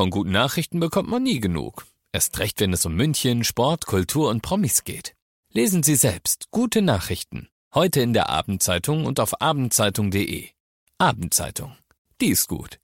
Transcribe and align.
Von 0.00 0.08
guten 0.08 0.30
Nachrichten 0.30 0.80
bekommt 0.80 1.10
man 1.10 1.22
nie 1.22 1.40
genug. 1.40 1.84
Erst 2.10 2.38
recht, 2.38 2.58
wenn 2.60 2.72
es 2.72 2.86
um 2.86 2.94
München, 2.94 3.44
Sport, 3.44 3.84
Kultur 3.84 4.30
und 4.30 4.40
Promis 4.40 4.84
geht. 4.84 5.14
Lesen 5.52 5.82
Sie 5.82 5.94
selbst 5.94 6.46
gute 6.50 6.80
Nachrichten. 6.80 7.50
Heute 7.74 8.00
in 8.00 8.14
der 8.14 8.30
Abendzeitung 8.30 9.04
und 9.04 9.20
auf 9.20 9.42
abendzeitung.de. 9.42 10.48
Abendzeitung. 10.96 11.76
Die 12.18 12.28
ist 12.28 12.48
gut. 12.48 12.78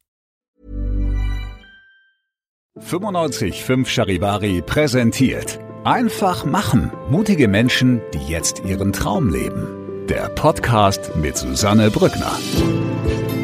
95.5 2.79 3.87
Charivari 3.87 4.61
präsentiert. 4.61 5.59
Einfach 5.85 6.45
machen. 6.45 6.93
Mutige 7.09 7.49
Menschen, 7.49 8.03
die 8.13 8.31
jetzt 8.31 8.63
ihren 8.63 8.93
Traum 8.93 9.31
leben. 9.31 10.07
Der 10.09 10.29
Podcast 10.29 11.17
mit 11.17 11.39
Susanne 11.39 11.91
Brückner. 11.91 12.39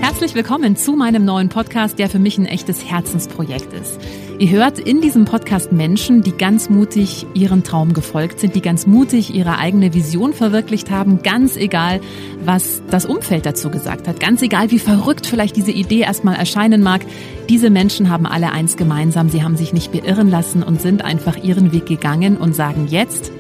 Herzlich 0.03 0.35
willkommen 0.35 0.75
zu 0.75 0.97
meinem 0.97 1.25
neuen 1.25 1.49
Podcast, 1.49 1.97
der 2.01 2.11
für 2.11 2.19
mich 2.19 2.37
ein 2.37 2.45
echtes 2.45 2.85
Herzensprojekt 2.85 3.73
ist. 3.73 4.01
Ihr 4.41 4.51
hört 4.51 4.81
in 4.81 5.01
diesem 5.01 5.27
Podcast 5.27 5.71
Menschen, 5.71 6.23
die 6.23 6.33
ganz 6.33 6.69
mutig 6.69 7.25
ihren 7.35 7.63
Traum 7.63 7.93
gefolgt 7.93 8.41
sind, 8.41 8.57
die 8.57 8.63
ganz 8.63 8.89
mutig 8.89 9.33
ihre 9.33 9.59
eigene 9.59 9.95
Vision 9.95 10.33
verwirklicht 10.33 10.91
haben, 10.91 11.23
ganz 11.23 11.57
egal, 11.57 12.01
was 12.45 12.83
das 12.91 13.07
Umfeld 13.07 13.47
dazu 13.47 13.71
gesagt 13.71 14.09
hat, 14.09 14.19
ganz 14.19 14.43
egal, 14.43 14.73
wie 14.73 14.81
verrückt 14.81 15.29
vielleicht 15.29 15.55
diese 15.55 15.71
Idee 15.71 16.01
erstmal 16.01 16.35
erscheinen 16.35 16.83
mag. 16.83 17.03
Diese 17.49 17.71
Menschen 17.71 18.11
haben 18.11 18.27
alle 18.27 18.51
eins 18.51 18.77
gemeinsam, 18.77 19.29
sie 19.29 19.45
haben 19.45 19.57
sich 19.57 19.73
nicht 19.73 19.93
beirren 19.93 20.29
lassen 20.29 20.65
und 20.65 20.83
sind 20.83 21.05
einfach 21.05 21.37
ihren 21.37 21.71
Weg 21.71 21.87
gegangen 21.87 22.39
und 22.39 22.57
sagen 22.57 22.89
jetzt, 22.89 23.31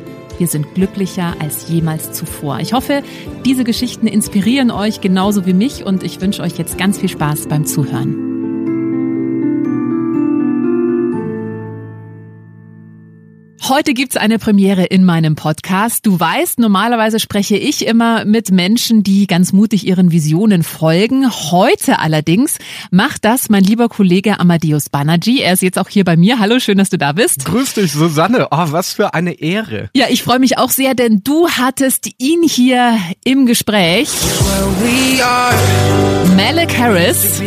wir 0.43 0.49
sind 0.49 0.75
glücklicher 0.75 1.37
als 1.39 1.69
jemals 1.69 2.11
zuvor. 2.11 2.59
Ich 2.59 2.73
hoffe, 2.73 3.05
diese 3.45 3.63
Geschichten 3.63 4.09
inspirieren 4.09 4.73
euch 4.73 5.01
genauso 5.01 5.47
wie 5.47 5.53
mich 5.53 5.87
und 5.87 6.03
ich 6.03 6.21
wünsche 6.21 6.43
euch 6.43 6.59
jetzt 6.59 6.77
ganz 6.77 6.99
viel 6.99 7.09
Spaß 7.09 7.47
beim 7.47 7.65
Zuhören. 7.65 8.32
Heute 13.69 13.95
gibt's 13.95 14.17
eine 14.17 14.41
Premiere 14.41 14.83
in 14.87 15.05
meinem 15.05 15.37
Podcast. 15.37 16.05
Du 16.05 16.19
weißt, 16.19 16.59
normalerweise 16.59 17.21
spreche 17.21 17.57
ich 17.57 17.87
immer 17.87 18.25
mit 18.25 18.51
Menschen, 18.51 19.05
die 19.05 19.29
ganz 19.29 19.53
mutig 19.53 19.87
ihren 19.87 20.11
Visionen 20.11 20.65
folgen. 20.65 21.31
Heute 21.31 22.01
allerdings 22.01 22.59
macht 22.91 23.25
das 23.25 23.51
mein 23.51 23.63
lieber 23.63 23.89
Kollege 23.89 24.41
Amadeus 24.41 24.89
Banerjee. 24.89 25.43
Er 25.43 25.53
ist 25.53 25.63
jetzt 25.63 25.79
auch 25.79 25.89
hier 25.89 26.03
bei 26.03 26.17
mir. 26.17 26.41
Hallo, 26.41 26.59
schön, 26.59 26.77
dass 26.77 26.91
du 26.91 26.99
da 26.99 27.13
bist. 27.13 27.45
Grüß 27.45 27.75
dich, 27.75 27.93
Susanne. 27.93 28.49
Oh, 28.51 28.67
was 28.73 28.95
für 28.95 29.15
eine 29.15 29.35
Ehre. 29.35 29.91
Ja, 29.95 30.07
ich 30.09 30.25
freue 30.25 30.41
mich 30.41 30.59
auch 30.59 30.71
sehr, 30.71 30.97
denn 30.97 31.23
du 31.23 31.49
hattest 31.49 32.11
ihn 32.19 32.43
hier 32.43 32.99
im 33.23 33.47
Gespräch. 33.47 34.09
Malik 36.37 36.77
Harris 36.77 37.41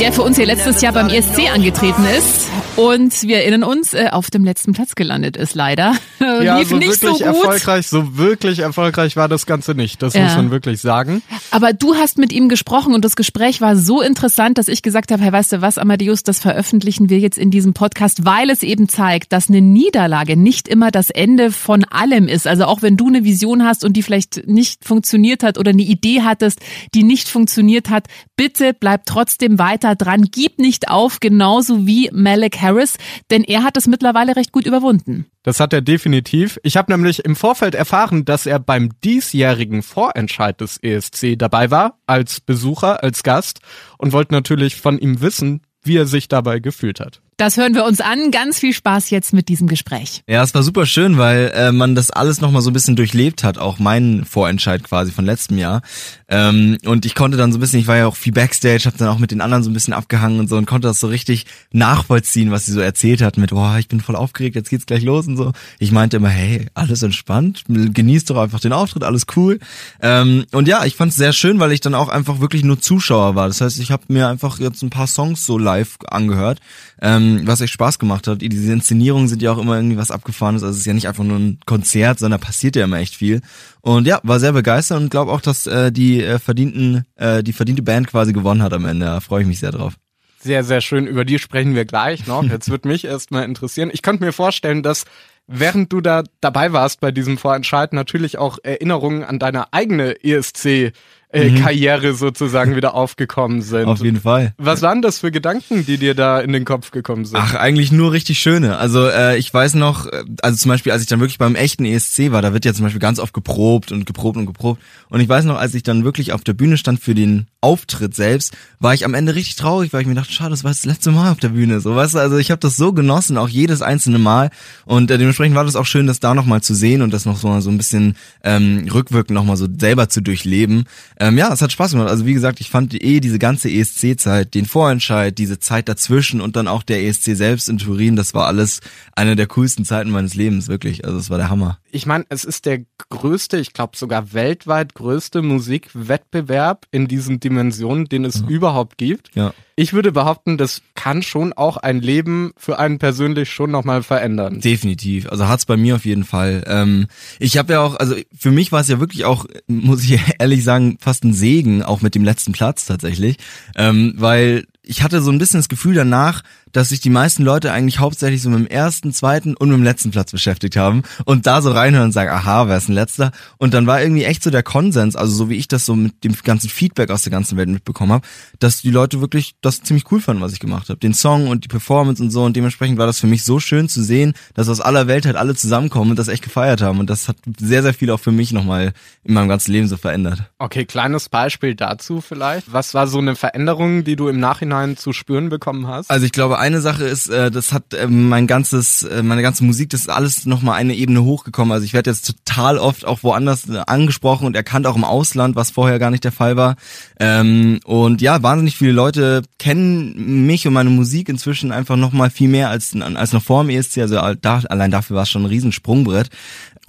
der 0.00 0.14
für 0.14 0.22
uns 0.22 0.38
hier 0.38 0.46
letztes 0.46 0.80
Jahr 0.80 0.94
beim 0.94 1.10
ESC 1.10 1.52
angetreten 1.52 2.06
ist 2.16 2.48
und 2.76 3.22
wir 3.24 3.38
erinnern 3.38 3.64
uns, 3.64 3.92
äh, 3.92 4.08
auf 4.10 4.30
dem 4.30 4.44
letzten 4.44 4.72
Platz 4.72 4.94
gelandet 4.94 5.36
ist 5.36 5.54
leider. 5.54 5.94
Ja, 6.42 6.58
Lief 6.58 6.68
so 6.68 6.76
nicht 6.76 7.02
wirklich 7.02 7.18
so 7.18 7.24
gut. 7.24 7.44
erfolgreich, 7.44 7.88
so 7.88 8.16
wirklich 8.16 8.60
erfolgreich 8.60 9.16
war 9.16 9.28
das 9.28 9.46
Ganze 9.46 9.74
nicht, 9.74 10.00
das 10.00 10.14
ja. 10.14 10.24
muss 10.24 10.36
man 10.36 10.50
wirklich 10.50 10.80
sagen. 10.80 11.22
Aber 11.50 11.72
du 11.72 11.94
hast 11.94 12.18
mit 12.18 12.32
ihm 12.32 12.48
gesprochen 12.48 12.94
und 12.94 13.04
das 13.04 13.16
Gespräch 13.16 13.60
war 13.60 13.74
so 13.76 14.00
interessant, 14.00 14.56
dass 14.56 14.68
ich 14.68 14.82
gesagt 14.82 15.12
habe, 15.12 15.22
hey, 15.22 15.32
weißt 15.32 15.52
du 15.52 15.60
was, 15.60 15.76
Amadeus, 15.76 16.22
das 16.22 16.38
veröffentlichen 16.38 17.10
wir 17.10 17.18
jetzt 17.18 17.36
in 17.36 17.50
diesem 17.50 17.74
Podcast, 17.74 18.24
weil 18.24 18.48
es 18.48 18.62
eben 18.62 18.88
zeigt, 18.88 19.32
dass 19.32 19.48
eine 19.48 19.60
Niederlage 19.60 20.36
nicht 20.36 20.68
immer 20.68 20.90
das 20.90 21.10
Ende 21.10 21.50
von 21.50 21.84
allem 21.84 22.28
ist. 22.28 22.46
Also 22.46 22.64
auch 22.64 22.80
wenn 22.80 22.96
du 22.96 23.08
eine 23.08 23.24
Vision 23.24 23.64
hast 23.64 23.84
und 23.84 23.94
die 23.94 24.02
vielleicht 24.02 24.46
nicht 24.46 24.84
funktioniert 24.84 25.42
hat 25.42 25.58
oder 25.58 25.70
eine 25.70 25.82
Idee 25.82 26.22
hattest, 26.22 26.60
die 26.94 27.02
nicht 27.02 27.28
funktioniert 27.28 27.90
hat, 27.90 28.06
bitte 28.36 28.72
bleib 28.72 29.04
trotzdem 29.04 29.58
weiter 29.58 29.89
weiter 29.90 30.04
dran, 30.04 30.28
gib 30.30 30.58
nicht 30.58 30.88
auf, 30.88 31.20
genauso 31.20 31.86
wie 31.86 32.10
Malik 32.12 32.60
Harris, 32.60 32.96
denn 33.30 33.44
er 33.44 33.62
hat 33.62 33.76
es 33.76 33.86
mittlerweile 33.86 34.36
recht 34.36 34.52
gut 34.52 34.66
überwunden. 34.66 35.26
Das 35.42 35.60
hat 35.60 35.72
er 35.72 35.80
definitiv. 35.80 36.58
Ich 36.62 36.76
habe 36.76 36.92
nämlich 36.92 37.24
im 37.24 37.36
Vorfeld 37.36 37.74
erfahren, 37.74 38.24
dass 38.24 38.46
er 38.46 38.58
beim 38.58 38.90
diesjährigen 39.02 39.82
Vorentscheid 39.82 40.60
des 40.60 40.78
ESC 40.82 41.38
dabei 41.38 41.70
war, 41.70 41.98
als 42.06 42.40
Besucher, 42.40 43.02
als 43.02 43.22
Gast 43.22 43.60
und 43.98 44.12
wollte 44.12 44.34
natürlich 44.34 44.76
von 44.76 44.98
ihm 44.98 45.20
wissen, 45.20 45.62
wie 45.82 45.96
er 45.96 46.06
sich 46.06 46.28
dabei 46.28 46.58
gefühlt 46.58 47.00
hat. 47.00 47.22
Das 47.40 47.56
hören 47.56 47.74
wir 47.74 47.86
uns 47.86 48.02
an. 48.02 48.30
Ganz 48.30 48.58
viel 48.58 48.74
Spaß 48.74 49.08
jetzt 49.08 49.32
mit 49.32 49.48
diesem 49.48 49.66
Gespräch. 49.66 50.22
Ja, 50.26 50.42
es 50.42 50.52
war 50.52 50.62
super 50.62 50.84
schön, 50.84 51.16
weil 51.16 51.50
äh, 51.54 51.72
man 51.72 51.94
das 51.94 52.10
alles 52.10 52.42
nochmal 52.42 52.60
so 52.60 52.68
ein 52.68 52.74
bisschen 52.74 52.96
durchlebt 52.96 53.44
hat, 53.44 53.56
auch 53.56 53.78
meinen 53.78 54.26
Vorentscheid 54.26 54.84
quasi 54.84 55.10
von 55.10 55.24
letztem 55.24 55.56
Jahr. 55.56 55.80
Ähm, 56.28 56.76
und 56.84 57.06
ich 57.06 57.14
konnte 57.14 57.38
dann 57.38 57.50
so 57.50 57.56
ein 57.56 57.62
bisschen, 57.62 57.80
ich 57.80 57.86
war 57.86 57.96
ja 57.96 58.06
auch 58.08 58.16
viel 58.16 58.34
Backstage, 58.34 58.82
habe 58.84 58.98
dann 58.98 59.08
auch 59.08 59.18
mit 59.18 59.30
den 59.30 59.40
anderen 59.40 59.64
so 59.64 59.70
ein 59.70 59.72
bisschen 59.72 59.94
abgehangen 59.94 60.38
und 60.38 60.50
so 60.50 60.58
und 60.58 60.66
konnte 60.66 60.86
das 60.86 61.00
so 61.00 61.06
richtig 61.06 61.46
nachvollziehen, 61.72 62.50
was 62.50 62.66
sie 62.66 62.72
so 62.72 62.80
erzählt 62.80 63.22
hat 63.22 63.38
mit, 63.38 63.52
boah, 63.52 63.78
ich 63.78 63.88
bin 63.88 64.02
voll 64.02 64.16
aufgeregt, 64.16 64.54
jetzt 64.54 64.68
geht's 64.68 64.84
gleich 64.84 65.02
los 65.02 65.26
und 65.26 65.38
so. 65.38 65.52
Ich 65.78 65.92
meinte 65.92 66.18
immer, 66.18 66.28
hey, 66.28 66.66
alles 66.74 67.02
entspannt, 67.02 67.64
genießt 67.68 68.28
doch 68.28 68.36
einfach 68.36 68.60
den 68.60 68.74
Auftritt, 68.74 69.02
alles 69.02 69.24
cool. 69.34 69.60
Ähm, 70.02 70.44
und 70.52 70.68
ja, 70.68 70.84
ich 70.84 70.94
fand 70.94 71.12
es 71.12 71.16
sehr 71.16 71.32
schön, 71.32 71.58
weil 71.58 71.72
ich 71.72 71.80
dann 71.80 71.94
auch 71.94 72.10
einfach 72.10 72.40
wirklich 72.40 72.64
nur 72.64 72.82
Zuschauer 72.82 73.34
war. 73.34 73.48
Das 73.48 73.62
heißt, 73.62 73.80
ich 73.80 73.90
habe 73.90 74.02
mir 74.08 74.28
einfach 74.28 74.60
jetzt 74.60 74.82
ein 74.82 74.90
paar 74.90 75.06
Songs 75.06 75.46
so 75.46 75.56
live 75.56 75.96
angehört. 76.06 76.60
Ähm, 77.00 77.29
ähm, 77.38 77.46
was 77.46 77.60
echt 77.60 77.72
Spaß 77.72 77.98
gemacht 77.98 78.26
hat. 78.26 78.42
Diese 78.42 78.72
Inszenierungen 78.72 79.28
sind 79.28 79.42
ja 79.42 79.52
auch 79.52 79.58
immer 79.58 79.76
irgendwie 79.76 79.96
was 79.96 80.10
Abgefahrenes. 80.10 80.62
Also 80.62 80.72
es 80.72 80.80
ist 80.80 80.86
ja 80.86 80.94
nicht 80.94 81.08
einfach 81.08 81.24
nur 81.24 81.38
ein 81.38 81.58
Konzert, 81.66 82.18
sondern 82.18 82.40
passiert 82.40 82.76
ja 82.76 82.84
immer 82.84 82.98
echt 82.98 83.14
viel. 83.14 83.40
Und 83.80 84.06
ja, 84.06 84.20
war 84.22 84.40
sehr 84.40 84.52
begeistert 84.52 85.00
und 85.00 85.10
glaube 85.10 85.32
auch, 85.32 85.40
dass 85.40 85.66
äh, 85.66 85.92
die 85.92 86.22
äh, 86.22 86.38
verdienten, 86.38 87.04
äh, 87.16 87.42
die 87.42 87.52
verdiente 87.52 87.82
Band 87.82 88.08
quasi 88.08 88.32
gewonnen 88.32 88.62
hat 88.62 88.72
am 88.72 88.84
Ende. 88.84 89.06
Da 89.06 89.20
freue 89.20 89.42
ich 89.42 89.48
mich 89.48 89.58
sehr 89.58 89.72
drauf. 89.72 89.94
Sehr, 90.42 90.64
sehr 90.64 90.80
schön. 90.80 91.06
Über 91.06 91.24
die 91.24 91.38
sprechen 91.38 91.74
wir 91.74 91.84
gleich 91.84 92.26
noch. 92.26 92.42
Jetzt 92.42 92.70
wird 92.70 92.86
mich 92.86 93.04
erstmal 93.04 93.44
interessieren. 93.44 93.90
Ich 93.92 94.00
könnte 94.00 94.24
mir 94.24 94.32
vorstellen, 94.32 94.82
dass 94.82 95.04
während 95.46 95.92
du 95.92 96.00
da 96.00 96.22
dabei 96.40 96.72
warst 96.72 97.00
bei 97.00 97.10
diesem 97.10 97.36
Vorentscheid 97.36 97.92
natürlich 97.92 98.38
auch 98.38 98.58
Erinnerungen 98.62 99.22
an 99.22 99.38
deine 99.38 99.72
eigene 99.72 100.22
ESC 100.24 100.92
äh, 101.32 101.50
mhm. 101.50 101.62
Karriere 101.62 102.14
sozusagen 102.14 102.74
wieder 102.74 102.94
aufgekommen 102.94 103.62
sind. 103.62 103.86
Auf 103.86 104.02
jeden 104.02 104.20
Fall. 104.20 104.52
Was 104.58 104.82
waren 104.82 105.00
das 105.00 105.20
für 105.20 105.30
Gedanken, 105.30 105.86
die 105.86 105.96
dir 105.96 106.14
da 106.14 106.40
in 106.40 106.52
den 106.52 106.64
Kopf 106.64 106.90
gekommen 106.90 107.24
sind? 107.24 107.38
Ach, 107.38 107.54
eigentlich 107.54 107.92
nur 107.92 108.12
richtig 108.12 108.38
schöne. 108.38 108.78
Also 108.78 109.06
äh, 109.06 109.38
ich 109.38 109.52
weiß 109.52 109.74
noch, 109.74 110.06
äh, 110.06 110.24
also 110.42 110.56
zum 110.56 110.70
Beispiel, 110.70 110.92
als 110.92 111.02
ich 111.02 111.08
dann 111.08 111.20
wirklich 111.20 111.38
beim 111.38 111.54
echten 111.54 111.84
ESC 111.84 112.32
war, 112.32 112.42
da 112.42 112.52
wird 112.52 112.64
ja 112.64 112.74
zum 112.74 112.84
Beispiel 112.84 113.00
ganz 113.00 113.20
oft 113.20 113.32
geprobt 113.32 113.92
und 113.92 114.06
geprobt 114.06 114.38
und 114.38 114.46
geprobt. 114.46 114.82
Und 115.08 115.20
ich 115.20 115.28
weiß 115.28 115.44
noch, 115.44 115.56
als 115.56 115.74
ich 115.74 115.82
dann 115.82 116.04
wirklich 116.04 116.32
auf 116.32 116.42
der 116.42 116.52
Bühne 116.52 116.76
stand 116.76 117.00
für 117.00 117.14
den 117.14 117.46
Auftritt 117.60 118.14
selbst, 118.14 118.56
war 118.80 118.94
ich 118.94 119.04
am 119.04 119.14
Ende 119.14 119.34
richtig 119.34 119.56
traurig, 119.56 119.92
weil 119.92 120.00
ich 120.00 120.08
mir 120.08 120.14
dachte, 120.14 120.32
schade, 120.32 120.50
das 120.50 120.64
war 120.64 120.70
das 120.70 120.84
letzte 120.84 121.12
Mal 121.12 121.30
auf 121.30 121.38
der 121.38 121.50
Bühne. 121.50 121.80
So, 121.80 121.94
weißt 121.94 122.14
du, 122.14 122.18
also 122.18 122.38
ich 122.38 122.50
habe 122.50 122.60
das 122.60 122.76
so 122.76 122.92
genossen, 122.92 123.38
auch 123.38 123.48
jedes 123.48 123.82
einzelne 123.82 124.18
Mal. 124.18 124.50
Und 124.84 125.10
äh, 125.10 125.18
dementsprechend 125.18 125.54
war 125.54 125.64
das 125.64 125.76
auch 125.76 125.86
schön, 125.86 126.06
das 126.06 126.18
da 126.18 126.34
nochmal 126.34 126.60
zu 126.60 126.74
sehen 126.74 127.02
und 127.02 127.12
das 127.12 127.24
noch 127.24 127.36
so, 127.36 127.60
so 127.60 127.70
ein 127.70 127.76
bisschen 127.76 128.16
ähm, 128.42 128.88
rückwirkend 128.92 129.34
nochmal 129.34 129.56
so 129.56 129.68
selber 129.78 130.08
zu 130.08 130.22
durchleben. 130.22 130.86
Ähm, 131.20 131.36
ja, 131.36 131.52
es 131.52 131.60
hat 131.60 131.70
Spaß 131.70 131.92
gemacht. 131.92 132.08
Also 132.08 132.24
wie 132.24 132.32
gesagt, 132.32 132.60
ich 132.60 132.70
fand 132.70 132.94
eh 132.94 133.20
diese 133.20 133.38
ganze 133.38 133.68
ESC-Zeit, 133.70 134.54
den 134.54 134.64
Vorentscheid, 134.64 135.36
diese 135.36 135.58
Zeit 135.58 135.86
dazwischen 135.86 136.40
und 136.40 136.56
dann 136.56 136.66
auch 136.66 136.82
der 136.82 137.04
ESC 137.04 137.36
selbst 137.36 137.68
in 137.68 137.76
Turin, 137.76 138.16
das 138.16 138.32
war 138.32 138.46
alles 138.46 138.80
eine 139.14 139.36
der 139.36 139.46
coolsten 139.46 139.84
Zeiten 139.84 140.08
meines 140.08 140.34
Lebens, 140.34 140.68
wirklich. 140.68 141.04
Also 141.04 141.18
es 141.18 141.28
war 141.28 141.36
der 141.36 141.50
Hammer. 141.50 141.78
Ich 141.92 142.06
meine, 142.06 142.24
es 142.28 142.44
ist 142.44 142.66
der 142.66 142.80
größte, 143.08 143.58
ich 143.58 143.72
glaube 143.72 143.96
sogar 143.96 144.32
weltweit 144.32 144.94
größte 144.94 145.42
Musikwettbewerb 145.42 146.86
in 146.90 147.08
diesen 147.08 147.40
Dimensionen, 147.40 148.06
den 148.06 148.24
es 148.24 148.40
ja. 148.40 148.46
überhaupt 148.48 148.98
gibt. 148.98 149.34
Ja. 149.34 149.52
Ich 149.76 149.92
würde 149.92 150.12
behaupten, 150.12 150.58
das 150.58 150.82
kann 150.94 151.22
schon 151.22 151.52
auch 151.52 151.78
ein 151.78 152.00
Leben 152.00 152.52
für 152.56 152.78
einen 152.78 152.98
persönlich 152.98 153.50
schon 153.50 153.70
nochmal 153.70 154.02
verändern. 154.02 154.60
Definitiv. 154.60 155.28
Also 155.28 155.48
hat's 155.48 155.64
bei 155.64 155.76
mir 155.76 155.96
auf 155.96 156.04
jeden 156.04 156.24
Fall. 156.24 156.64
Ähm, 156.66 157.06
ich 157.38 157.56
habe 157.56 157.72
ja 157.72 157.80
auch, 157.80 157.96
also 157.96 158.14
für 158.36 158.50
mich 158.50 158.72
war 158.72 158.82
es 158.82 158.88
ja 158.88 159.00
wirklich 159.00 159.24
auch, 159.24 159.46
muss 159.66 160.04
ich 160.04 160.20
ehrlich 160.38 160.64
sagen, 160.64 160.98
fast 161.00 161.24
ein 161.24 161.32
Segen, 161.32 161.82
auch 161.82 162.02
mit 162.02 162.14
dem 162.14 162.24
letzten 162.24 162.52
Platz 162.52 162.84
tatsächlich. 162.84 163.38
Ähm, 163.74 164.14
weil 164.16 164.66
ich 164.82 165.02
hatte 165.02 165.22
so 165.22 165.30
ein 165.30 165.38
bisschen 165.38 165.60
das 165.60 165.68
Gefühl 165.68 165.94
danach, 165.94 166.42
dass 166.72 166.90
sich 166.90 167.00
die 167.00 167.10
meisten 167.10 167.42
Leute 167.42 167.72
eigentlich 167.72 167.98
hauptsächlich 167.98 168.42
so 168.42 168.50
mit 168.50 168.60
dem 168.60 168.66
ersten, 168.66 169.12
zweiten 169.12 169.54
und 169.54 169.68
mit 169.68 169.78
dem 169.78 169.84
letzten 169.84 170.10
Platz 170.10 170.30
beschäftigt 170.32 170.76
haben 170.76 171.02
und 171.24 171.46
da 171.46 171.62
so 171.62 171.70
reinhören 171.72 172.06
und 172.06 172.12
sagen, 172.12 172.30
aha, 172.30 172.68
wer 172.68 172.76
ist 172.76 172.88
ein 172.88 172.94
letzter? 172.94 173.32
Und 173.58 173.74
dann 173.74 173.86
war 173.86 174.00
irgendwie 174.00 174.24
echt 174.24 174.42
so 174.42 174.50
der 174.50 174.62
Konsens, 174.62 175.16
also 175.16 175.34
so 175.34 175.48
wie 175.48 175.56
ich 175.56 175.68
das 175.68 175.86
so 175.86 175.96
mit 175.96 176.24
dem 176.24 176.34
ganzen 176.44 176.70
Feedback 176.70 177.10
aus 177.10 177.22
der 177.22 177.30
ganzen 177.30 177.56
Welt 177.56 177.68
mitbekommen 177.68 178.12
habe, 178.12 178.26
dass 178.58 178.82
die 178.82 178.90
Leute 178.90 179.20
wirklich 179.20 179.54
das 179.60 179.82
ziemlich 179.82 180.10
cool 180.10 180.20
fanden, 180.20 180.42
was 180.42 180.52
ich 180.52 180.60
gemacht 180.60 180.88
habe. 180.88 181.00
Den 181.00 181.14
Song 181.14 181.48
und 181.48 181.64
die 181.64 181.68
Performance 181.68 182.22
und 182.22 182.30
so 182.30 182.44
und 182.44 182.56
dementsprechend 182.56 182.98
war 182.98 183.06
das 183.06 183.18
für 183.18 183.26
mich 183.26 183.44
so 183.44 183.60
schön 183.60 183.88
zu 183.88 184.02
sehen, 184.02 184.34
dass 184.54 184.68
aus 184.68 184.80
aller 184.80 185.06
Welt 185.06 185.26
halt 185.26 185.36
alle 185.36 185.54
zusammenkommen 185.54 186.10
und 186.10 186.18
das 186.18 186.28
echt 186.28 186.42
gefeiert 186.42 186.82
haben 186.82 186.98
und 186.98 187.10
das 187.10 187.28
hat 187.28 187.36
sehr, 187.58 187.82
sehr 187.82 187.94
viel 187.94 188.10
auch 188.10 188.20
für 188.20 188.32
mich 188.32 188.52
nochmal 188.52 188.92
in 189.24 189.34
meinem 189.34 189.48
ganzen 189.48 189.72
Leben 189.72 189.88
so 189.88 189.96
verändert. 189.96 190.44
Okay, 190.58 190.84
kleines 190.84 191.28
Beispiel 191.28 191.74
dazu 191.74 192.20
vielleicht. 192.20 192.72
Was 192.72 192.94
war 192.94 193.06
so 193.06 193.18
eine 193.18 193.34
Veränderung, 193.34 194.04
die 194.04 194.16
du 194.16 194.28
im 194.28 194.38
Nachhinein 194.38 194.96
zu 194.96 195.12
spüren 195.12 195.48
bekommen 195.48 195.86
hast? 195.86 196.10
Also 196.10 196.26
ich 196.26 196.32
glaube, 196.32 196.58
eine 196.60 196.80
Sache 196.80 197.04
ist, 197.04 197.28
äh, 197.28 197.50
das 197.50 197.72
hat 197.72 197.94
äh, 197.94 198.06
mein 198.06 198.46
ganzes, 198.46 199.02
äh, 199.02 199.22
meine 199.22 199.42
ganze 199.42 199.64
Musik, 199.64 199.90
das 199.90 200.02
ist 200.02 200.10
alles 200.10 200.46
nochmal 200.46 200.76
eine 200.76 200.94
Ebene 200.94 201.24
hochgekommen. 201.24 201.72
Also 201.72 201.84
ich 201.84 201.92
werde 201.92 202.10
jetzt 202.10 202.26
total 202.26 202.78
oft 202.78 203.04
auch 203.04 203.22
woanders 203.22 203.68
äh, 203.68 203.82
angesprochen 203.86 204.46
und 204.46 204.54
erkannt, 204.54 204.86
auch 204.86 204.96
im 204.96 205.04
Ausland, 205.04 205.56
was 205.56 205.70
vorher 205.70 205.98
gar 205.98 206.10
nicht 206.10 206.24
der 206.24 206.32
Fall 206.32 206.56
war. 206.56 206.76
Ähm, 207.18 207.80
und 207.84 208.20
ja, 208.20 208.42
wahnsinnig 208.42 208.76
viele 208.76 208.92
Leute 208.92 209.42
kennen 209.58 210.46
mich 210.46 210.66
und 210.66 210.74
meine 210.74 210.90
Musik 210.90 211.28
inzwischen 211.28 211.72
einfach 211.72 211.96
noch 211.96 212.12
mal 212.12 212.30
viel 212.30 212.48
mehr 212.48 212.70
als, 212.70 212.94
als 212.94 213.32
noch 213.32 213.42
vor 213.42 213.64
dem 213.64 213.70
ESC. 213.70 213.98
Also 213.98 214.16
da, 214.40 214.62
allein 214.68 214.90
dafür 214.90 215.16
war 215.16 215.22
es 215.24 215.30
schon 215.30 215.42
ein 215.42 215.46
Riesensprungbrett. 215.46 216.30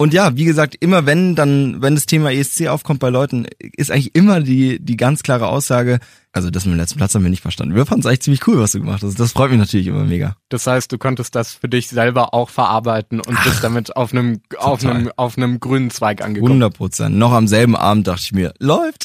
Und 0.02 0.12
ja, 0.12 0.34
wie 0.36 0.44
gesagt, 0.44 0.74
immer 0.80 1.06
wenn 1.06 1.36
dann, 1.36 1.80
wenn 1.80 1.94
das 1.94 2.06
Thema 2.06 2.32
ESC 2.32 2.66
aufkommt 2.66 2.98
bei 2.98 3.08
Leuten, 3.08 3.46
ist 3.60 3.92
eigentlich 3.92 4.16
immer 4.16 4.40
die, 4.40 4.84
die 4.84 4.96
ganz 4.96 5.22
klare 5.22 5.46
Aussage, 5.46 6.00
also 6.32 6.50
das 6.50 6.64
mit 6.64 6.74
dem 6.74 6.78
letzten 6.78 6.98
Platz 6.98 7.14
haben 7.14 7.22
wir 7.22 7.30
nicht 7.30 7.40
verstanden. 7.40 7.76
Wir 7.76 7.86
fanden 7.86 8.00
es 8.00 8.06
eigentlich 8.06 8.22
ziemlich 8.22 8.44
cool, 8.48 8.58
was 8.58 8.72
du 8.72 8.80
gemacht 8.80 9.04
hast. 9.04 9.20
Das 9.20 9.30
freut 9.30 9.52
mich 9.52 9.60
natürlich 9.60 9.86
immer 9.86 10.02
mega. 10.02 10.34
Das 10.48 10.66
heißt, 10.66 10.90
du 10.90 10.98
konntest 10.98 11.36
das 11.36 11.52
für 11.52 11.68
dich 11.68 11.86
selber 11.86 12.34
auch 12.34 12.50
verarbeiten 12.50 13.20
und 13.20 13.36
Ach, 13.38 13.44
bist 13.44 13.62
damit 13.62 13.94
auf 13.94 14.12
einem, 14.12 14.40
auf 14.58 14.84
einem, 14.84 15.12
auf 15.14 15.38
einem 15.38 15.60
grünen 15.60 15.90
Zweig 15.90 16.20
angekommen. 16.20 16.54
100 16.54 16.74
Prozent. 16.76 17.16
Noch 17.16 17.30
am 17.30 17.46
selben 17.46 17.76
Abend 17.76 18.08
dachte 18.08 18.22
ich 18.24 18.32
mir, 18.32 18.52
läuft. 18.58 19.04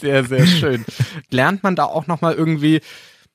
Sehr, 0.00 0.24
sehr 0.26 0.46
schön. 0.46 0.84
Lernt 1.30 1.62
man 1.62 1.76
da 1.76 1.84
auch 1.84 2.06
nochmal 2.06 2.34
irgendwie 2.34 2.82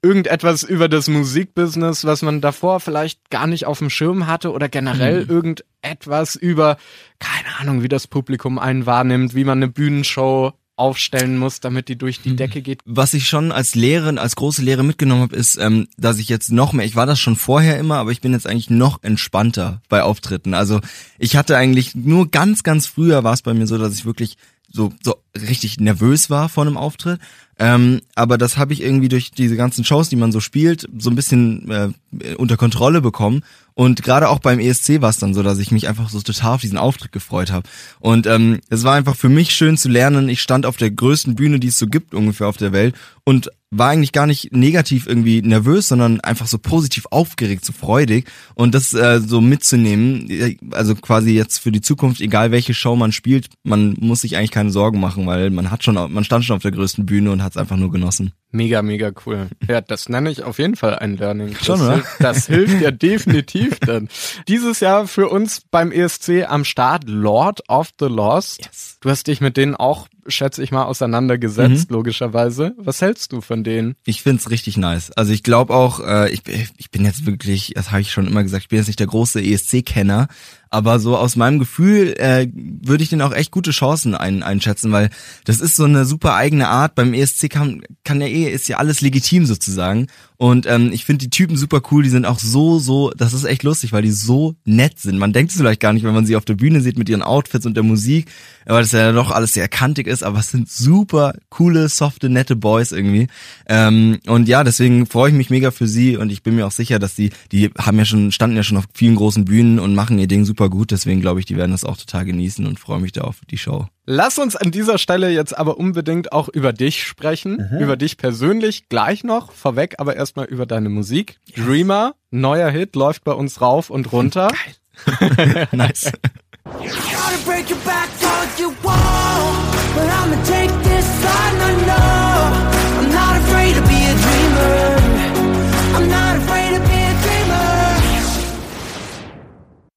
irgendetwas 0.01 0.63
über 0.63 0.87
das 0.87 1.09
Musikbusiness, 1.09 2.05
was 2.05 2.21
man 2.21 2.41
davor 2.41 2.79
vielleicht 2.79 3.29
gar 3.29 3.47
nicht 3.47 3.65
auf 3.65 3.79
dem 3.79 3.89
Schirm 3.89 4.27
hatte 4.27 4.51
oder 4.51 4.69
generell 4.69 5.25
mhm. 5.25 5.29
irgendetwas 5.29 6.35
über, 6.35 6.77
keine 7.19 7.59
Ahnung, 7.59 7.83
wie 7.83 7.89
das 7.89 8.07
Publikum 8.07 8.59
einen 8.59 8.85
wahrnimmt, 8.85 9.35
wie 9.35 9.43
man 9.43 9.59
eine 9.59 9.67
Bühnenshow 9.67 10.53
aufstellen 10.79 11.37
muss, 11.37 11.59
damit 11.59 11.89
die 11.89 11.97
durch 11.97 12.21
die 12.21 12.31
mhm. 12.31 12.37
Decke 12.37 12.61
geht. 12.61 12.79
Was 12.85 13.13
ich 13.13 13.27
schon 13.27 13.51
als 13.51 13.75
Lehrerin, 13.75 14.17
als 14.17 14.37
große 14.37 14.61
Lehre 14.61 14.83
mitgenommen 14.83 15.23
habe, 15.23 15.35
ist, 15.35 15.57
ähm, 15.57 15.89
dass 15.97 16.19
ich 16.19 16.29
jetzt 16.29 16.51
noch 16.51 16.71
mehr, 16.71 16.85
ich 16.85 16.95
war 16.95 17.05
das 17.05 17.19
schon 17.19 17.35
vorher 17.35 17.77
immer, 17.77 17.97
aber 17.97 18.11
ich 18.11 18.21
bin 18.21 18.31
jetzt 18.31 18.47
eigentlich 18.47 18.69
noch 18.69 19.03
entspannter 19.03 19.81
bei 19.89 20.01
Auftritten. 20.03 20.53
Also 20.53 20.79
ich 21.17 21.35
hatte 21.35 21.57
eigentlich 21.57 21.95
nur 21.95 22.31
ganz, 22.31 22.63
ganz 22.63 22.87
früher 22.87 23.25
war 23.25 23.33
es 23.33 23.41
bei 23.41 23.53
mir 23.53 23.67
so, 23.67 23.77
dass 23.77 23.93
ich 23.93 24.05
wirklich 24.05 24.37
so, 24.71 24.93
so 25.03 25.15
richtig 25.35 25.79
nervös 25.79 26.29
war 26.29 26.47
vor 26.47 26.65
einem 26.65 26.77
Auftritt. 26.77 27.19
Ähm, 27.59 27.99
aber 28.15 28.37
das 28.37 28.57
habe 28.57 28.71
ich 28.71 28.81
irgendwie 28.81 29.09
durch 29.09 29.31
diese 29.31 29.57
ganzen 29.57 29.83
Shows, 29.83 30.07
die 30.07 30.15
man 30.15 30.31
so 30.31 30.39
spielt, 30.39 30.87
so 30.97 31.09
ein 31.09 31.15
bisschen 31.15 31.69
äh, 31.69 32.35
unter 32.35 32.55
Kontrolle 32.55 33.01
bekommen. 33.01 33.41
Und 33.73 34.01
gerade 34.01 34.29
auch 34.29 34.39
beim 34.39 34.59
ESC 34.59 35.01
war 35.01 35.09
es 35.09 35.19
dann 35.19 35.33
so, 35.33 35.43
dass 35.43 35.59
ich 35.59 35.71
mich 35.71 35.87
einfach 35.87 36.09
so 36.09 36.21
total 36.21 36.55
auf 36.55 36.61
diesen 36.61 36.77
Auftritt 36.77 37.11
gefreut 37.11 37.51
habe. 37.51 37.67
Und 37.99 38.27
ähm, 38.27 38.59
es 38.69 38.83
war 38.83 38.95
einfach 38.95 39.15
für 39.15 39.29
mich 39.29 39.51
schön 39.51 39.77
zu 39.77 39.89
lernen. 39.89 40.27
Ich 40.29 40.41
stand 40.41 40.65
auf 40.65 40.77
der 40.77 40.91
größten 40.91 41.35
Bühne, 41.35 41.59
die 41.59 41.67
es 41.67 41.77
so 41.77 41.87
gibt 41.87 42.13
ungefähr 42.13 42.47
auf 42.47 42.57
der 42.57 42.71
Welt 42.71 42.95
und 43.23 43.51
war 43.71 43.89
eigentlich 43.89 44.11
gar 44.11 44.25
nicht 44.25 44.51
negativ 44.51 45.05
irgendwie 45.05 45.41
nervös, 45.41 45.87
sondern 45.87 46.19
einfach 46.21 46.47
so 46.47 46.57
positiv 46.57 47.05
aufgeregt, 47.11 47.63
so 47.63 47.71
freudig 47.71 48.25
und 48.55 48.73
das 48.73 48.93
äh, 48.93 49.19
so 49.19 49.41
mitzunehmen, 49.41 50.57
also 50.71 50.95
quasi 50.95 51.31
jetzt 51.31 51.59
für 51.59 51.71
die 51.71 51.81
Zukunft, 51.81 52.19
egal 52.19 52.51
welche 52.51 52.73
Show 52.73 52.95
man 52.95 53.11
spielt, 53.11 53.49
man 53.63 53.95
muss 53.99 54.21
sich 54.21 54.37
eigentlich 54.37 54.51
keine 54.51 54.71
Sorgen 54.71 54.99
machen, 54.99 55.27
weil 55.27 55.51
man 55.51 55.69
hat 55.69 55.83
schon, 55.83 55.93
man 55.93 56.23
stand 56.23 56.45
schon 56.45 56.55
auf 56.55 56.63
der 56.63 56.71
größten 56.71 57.05
Bühne 57.05 57.31
und 57.31 57.43
hat 57.43 57.48
es 57.51 57.57
einfach 57.57 57.77
nur 57.77 57.91
genossen. 57.91 58.33
Mega, 58.51 58.81
mega 58.81 59.11
cool. 59.25 59.49
Ja, 59.67 59.81
das 59.81 60.09
nenne 60.09 60.31
ich 60.31 60.43
auf 60.43 60.57
jeden 60.57 60.75
Fall 60.75 60.97
ein 60.97 61.17
Learning. 61.17 61.53
Das 61.53 61.65
schon, 61.65 61.81
oder? 61.81 61.93
Hilft, 61.93 62.09
das 62.19 62.47
hilft 62.47 62.81
ja 62.81 62.91
definitiv 62.91 63.79
dann. 63.79 64.09
Dieses 64.47 64.79
Jahr 64.79 65.07
für 65.07 65.29
uns 65.29 65.61
beim 65.69 65.91
ESC 65.91 66.45
am 66.47 66.65
Start 66.65 67.03
Lord 67.07 67.61
of 67.69 67.89
the 67.99 68.07
Lost. 68.07 68.65
Yes. 68.65 68.97
Du 69.01 69.09
hast 69.09 69.27
dich 69.27 69.41
mit 69.41 69.57
denen 69.57 69.75
auch 69.75 70.07
schätze 70.29 70.63
ich 70.63 70.71
mal, 70.71 70.85
auseinandergesetzt, 70.85 71.89
mhm. 71.89 71.95
logischerweise. 71.95 72.73
Was 72.77 73.01
hältst 73.01 73.31
du 73.33 73.41
von 73.41 73.63
denen? 73.63 73.95
Ich 74.05 74.21
find's 74.21 74.49
richtig 74.49 74.77
nice. 74.77 75.11
Also 75.11 75.33
ich 75.33 75.43
glaube 75.43 75.73
auch, 75.73 75.99
äh, 75.99 76.31
ich, 76.31 76.41
ich 76.77 76.91
bin 76.91 77.05
jetzt 77.05 77.25
wirklich, 77.25 77.73
das 77.75 77.91
habe 77.91 78.01
ich 78.01 78.11
schon 78.11 78.27
immer 78.27 78.43
gesagt, 78.43 78.63
ich 78.63 78.69
bin 78.69 78.77
jetzt 78.77 78.87
nicht 78.87 78.99
der 78.99 79.07
große 79.07 79.41
ESC-Kenner, 79.41 80.27
aber 80.69 80.99
so 80.99 81.17
aus 81.17 81.35
meinem 81.35 81.59
Gefühl 81.59 82.13
äh, 82.17 82.47
würde 82.53 83.03
ich 83.03 83.09
den 83.09 83.21
auch 83.21 83.33
echt 83.33 83.51
gute 83.51 83.71
Chancen 83.71 84.15
ein, 84.15 84.43
einschätzen, 84.43 84.91
weil 84.91 85.09
das 85.45 85.61
ist 85.61 85.75
so 85.75 85.85
eine 85.85 86.05
super 86.05 86.35
eigene 86.35 86.67
Art. 86.67 86.95
Beim 86.95 87.13
ESC 87.13 87.49
kann, 87.49 87.81
kann 88.03 88.21
ja 88.21 88.27
eh, 88.27 88.51
ist 88.51 88.67
ja 88.67 88.77
alles 88.77 89.01
legitim 89.01 89.45
sozusagen. 89.45 90.07
Und 90.41 90.67
ähm, 90.67 90.93
ich 90.93 91.03
finde 91.03 91.25
die 91.25 91.29
Typen 91.29 91.57
super 91.57 91.81
cool, 91.91 92.01
die 92.01 92.09
sind 92.09 92.25
auch 92.25 92.39
so, 92.39 92.79
so, 92.79 93.11
das 93.11 93.33
ist 93.33 93.43
echt 93.43 93.63
lustig, 93.63 93.91
weil 93.91 94.03
die 94.03 94.11
so 94.11 94.55
nett 94.63 94.97
sind. 94.97 95.17
Man 95.17 95.33
denkt 95.33 95.51
es 95.51 95.57
vielleicht 95.57 95.81
gar 95.81 95.91
nicht, 95.91 96.05
wenn 96.05 96.13
man 96.13 96.25
sie 96.25 96.37
auf 96.37 96.45
der 96.45 96.53
Bühne 96.53 96.79
sieht 96.79 96.97
mit 96.97 97.09
ihren 97.09 97.23
Outfits 97.23 97.65
und 97.65 97.75
der 97.75 97.83
Musik, 97.83 98.31
weil 98.65 98.81
das 98.81 98.93
ja 98.93 99.11
doch 99.11 99.31
alles 99.31 99.51
sehr 99.51 99.67
kantig 99.67 100.07
ist, 100.07 100.23
aber 100.23 100.39
es 100.39 100.49
sind 100.49 100.69
super 100.69 101.33
coole, 101.49 101.89
softe, 101.89 102.29
nette 102.29 102.55
Boys 102.55 102.93
irgendwie. 102.93 103.27
Ähm, 103.67 104.19
und 104.27 104.47
ja, 104.47 104.63
deswegen 104.63 105.07
freue 105.07 105.31
ich 105.31 105.35
mich 105.35 105.49
mega 105.49 105.71
für 105.71 105.87
sie 105.87 106.15
und 106.15 106.31
ich 106.31 106.41
bin 106.41 106.55
mir 106.55 106.67
auch 106.67 106.71
sicher, 106.71 106.99
dass 106.99 107.15
die, 107.15 107.31
die 107.51 107.71
haben 107.77 107.97
ja 107.97 108.05
schon, 108.05 108.31
standen 108.31 108.55
ja 108.55 108.63
schon 108.63 108.77
auf 108.77 108.85
vielen 108.93 109.15
großen 109.15 109.43
Bühnen 109.43 109.77
und 109.77 109.93
machen 109.93 110.19
ihr 110.19 110.27
Ding 110.27 110.45
super 110.45 110.69
gut. 110.69 110.91
Deswegen 110.91 111.19
glaube 111.19 111.41
ich, 111.41 111.47
die 111.47 111.57
werden 111.57 111.71
das 111.71 111.83
auch 111.83 111.97
total 111.97 112.23
genießen 112.23 112.65
und 112.65 112.79
freue 112.79 113.01
mich 113.01 113.11
da 113.11 113.21
auf 113.21 113.41
die 113.49 113.57
Show. 113.57 113.87
Lass 114.11 114.39
uns 114.39 114.55
an 114.55 114.71
dieser 114.71 114.97
Stelle 114.97 115.29
jetzt 115.29 115.55
aber 115.55 115.77
unbedingt 115.77 116.31
auch 116.31 116.49
über 116.49 116.73
dich 116.73 117.03
sprechen, 117.03 117.69
mhm. 117.71 117.77
über 117.77 117.95
dich 117.95 118.17
persönlich 118.17 118.89
gleich 118.89 119.23
noch, 119.23 119.51
vorweg 119.51 119.99
aber 119.99 120.15
erstmal 120.29 120.45
über 120.45 120.67
deine 120.67 120.89
Musik. 120.89 121.39
Yes. 121.47 121.65
Dreamer, 121.65 122.13
neuer 122.29 122.69
Hit, 122.69 122.95
läuft 122.95 123.23
bei 123.23 123.31
uns 123.31 123.61
rauf 123.61 123.89
und 123.89 124.11
runter. 124.11 124.49
Geil. 124.49 125.67
nice. 125.71 126.11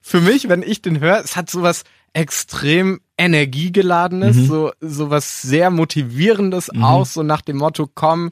Für 0.00 0.20
mich, 0.22 0.48
wenn 0.48 0.62
ich 0.62 0.80
den 0.80 1.00
höre, 1.00 1.22
es 1.22 1.36
hat 1.36 1.50
sowas 1.50 1.84
extrem 2.14 3.00
energiegeladenes, 3.18 4.36
mhm. 4.36 4.46
so, 4.46 4.72
so 4.80 5.10
was 5.10 5.42
sehr 5.42 5.68
motivierendes 5.68 6.70
mhm. 6.72 6.84
aus, 6.84 7.12
so 7.12 7.22
nach 7.22 7.42
dem 7.42 7.58
Motto, 7.58 7.86
komm, 7.94 8.30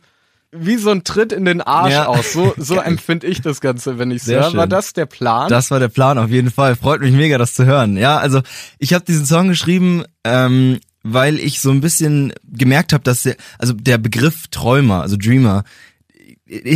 wie 0.53 0.77
so 0.77 0.91
ein 0.91 1.05
Tritt 1.05 1.33
in 1.33 1.45
den 1.45 1.61
Arsch 1.61 1.93
ja. 1.93 2.07
aus. 2.07 2.33
So, 2.33 2.55
so 2.57 2.77
empfinde 2.77 3.27
ich 3.27 3.41
das 3.41 3.61
Ganze, 3.61 3.99
wenn 3.99 4.11
ich 4.11 4.27
höre. 4.27 4.53
War 4.55 4.67
das 4.67 4.93
der 4.93 5.07
Plan? 5.07 5.49
Das 5.49 5.71
war 5.71 5.79
der 5.79 5.89
Plan, 5.89 6.19
auf 6.19 6.31
jeden 6.31 6.51
Fall. 6.51 6.77
Freut 6.77 7.01
mich 7.01 7.13
mega, 7.13 7.39
das 7.39 7.55
zu 7.55 7.65
hören. 7.65 7.97
Ja, 7.97 8.19
also 8.19 8.41
ich 8.79 8.93
habe 8.93 9.05
diesen 9.05 9.27
Song 9.27 9.49
geschrieben, 9.49 10.05
ähm, 10.25 10.81
weil 11.03 11.39
ich 11.39 11.61
so 11.61 11.71
ein 11.71 11.81
bisschen 11.81 12.33
gemerkt 12.45 12.93
habe, 12.93 13.05
dass 13.05 13.23
der, 13.23 13.37
also 13.59 13.73
der 13.73 13.99
Begriff 13.99 14.49
Träumer, 14.49 15.03
also 15.03 15.17
Dreamer, 15.17 15.65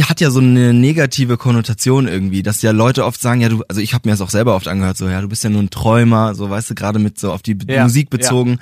hat 0.03 0.21
ja 0.21 0.31
so 0.31 0.39
eine 0.39 0.73
negative 0.73 1.37
Konnotation 1.37 2.07
irgendwie, 2.07 2.45
dass 2.45 2.63
ja 2.63 2.71
Leute 2.71 3.05
oft 3.05 3.21
sagen, 3.21 3.41
ja 3.41 3.49
du, 3.49 3.65
also 3.69 3.81
ich 3.81 3.93
habe 3.93 4.09
mir 4.09 4.13
das 4.13 4.21
auch 4.21 4.31
selber 4.31 4.55
oft 4.55 4.69
angehört, 4.69 4.97
so 4.97 5.09
ja 5.09 5.21
du 5.21 5.29
bist 5.29 5.43
ja 5.43 5.51
nur 5.51 5.63
ein 5.63 5.71
Träumer, 5.71 6.37
so 6.37 6.49
weißt 6.49 6.71
du 6.71 6.75
gerade 6.77 7.01
mit 7.01 7.19
so 7.19 7.33
auf 7.33 7.43
die 7.43 7.59
ja, 7.67 7.83
Musik 7.83 8.09
bezogen. 8.09 8.51
Ja. 8.53 8.59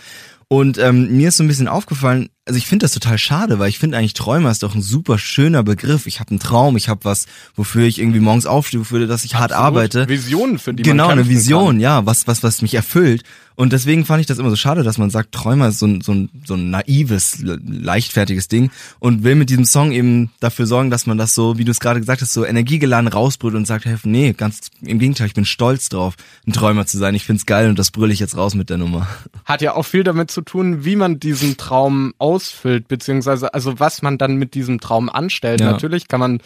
Und 0.48 0.78
ähm, 0.78 1.16
mir 1.16 1.28
ist 1.28 1.38
so 1.38 1.44
ein 1.44 1.48
bisschen 1.48 1.68
aufgefallen, 1.68 2.28
also 2.44 2.58
ich 2.58 2.66
finde 2.66 2.84
das 2.84 2.92
total 2.92 3.18
schade, 3.18 3.58
weil 3.58 3.68
ich 3.68 3.78
finde 3.78 3.96
eigentlich 3.96 4.14
Träumer 4.14 4.50
ist 4.50 4.64
doch 4.64 4.74
ein 4.74 4.82
super 4.82 5.16
schöner 5.16 5.62
Begriff. 5.62 6.06
Ich 6.06 6.18
habe 6.18 6.30
einen 6.30 6.40
Traum, 6.40 6.76
ich 6.76 6.88
habe 6.88 7.04
was, 7.04 7.26
wofür 7.54 7.84
ich 7.84 8.00
irgendwie 8.00 8.18
morgens 8.18 8.46
aufstehe, 8.46 8.80
wofür 8.80 9.06
dass 9.06 9.24
ich 9.24 9.34
Absolut. 9.36 9.52
hart 9.52 9.60
arbeite. 9.60 10.08
Visionen 10.08 10.58
für 10.58 10.74
die 10.74 10.82
genau 10.82 11.08
eine 11.08 11.28
Vision, 11.28 11.74
kann. 11.74 11.80
ja, 11.80 12.06
was 12.06 12.26
was 12.26 12.42
was 12.42 12.60
mich 12.60 12.74
erfüllt. 12.74 13.22
Und 13.54 13.72
deswegen 13.72 14.04
fand 14.04 14.20
ich 14.20 14.26
das 14.26 14.38
immer 14.38 14.50
so 14.50 14.56
schade, 14.56 14.82
dass 14.82 14.98
man 14.98 15.10
sagt, 15.10 15.32
Träumer 15.32 15.68
ist 15.68 15.78
so 15.78 15.86
ein, 15.86 16.00
so 16.00 16.12
ein, 16.12 16.30
so 16.44 16.54
ein 16.54 16.70
naives, 16.70 17.38
leichtfertiges 17.42 18.48
Ding 18.48 18.70
und 18.98 19.24
will 19.24 19.34
mit 19.34 19.50
diesem 19.50 19.64
Song 19.64 19.92
eben 19.92 20.30
dafür 20.40 20.66
sorgen, 20.66 20.90
dass 20.90 21.06
man 21.06 21.18
das 21.18 21.34
so, 21.34 21.58
wie 21.58 21.64
du 21.64 21.70
es 21.70 21.80
gerade 21.80 22.00
gesagt 22.00 22.22
hast, 22.22 22.32
so 22.32 22.46
energiegeladen 22.46 23.08
rausbrüllt 23.08 23.54
und 23.54 23.66
sagt, 23.66 23.84
hey, 23.84 23.96
nee, 24.04 24.32
ganz 24.32 24.70
im 24.80 24.98
Gegenteil, 24.98 25.26
ich 25.26 25.34
bin 25.34 25.44
stolz 25.44 25.90
drauf, 25.90 26.14
ein 26.46 26.52
Träumer 26.52 26.86
zu 26.86 26.98
sein. 26.98 27.14
Ich 27.14 27.24
find's 27.24 27.46
geil 27.46 27.68
und 27.68 27.78
das 27.78 27.90
brülle 27.90 28.12
ich 28.12 28.20
jetzt 28.20 28.36
raus 28.36 28.54
mit 28.54 28.70
der 28.70 28.78
Nummer. 28.78 29.06
Hat 29.44 29.60
ja 29.60 29.74
auch 29.74 29.84
viel 29.84 30.02
damit 30.02 30.30
zu 30.30 30.40
tun, 30.40 30.84
wie 30.84 30.96
man 30.96 31.20
diesen 31.20 31.56
Traum 31.56 32.14
ausfüllt, 32.32 32.88
beziehungsweise 32.88 33.52
also 33.54 33.78
was 33.78 34.02
man 34.02 34.18
dann 34.18 34.36
mit 34.36 34.54
diesem 34.54 34.80
Traum 34.80 35.08
anstellt. 35.10 35.60
Ja. 35.60 35.70
Natürlich 35.70 36.08
kann 36.08 36.20
man 36.20 36.40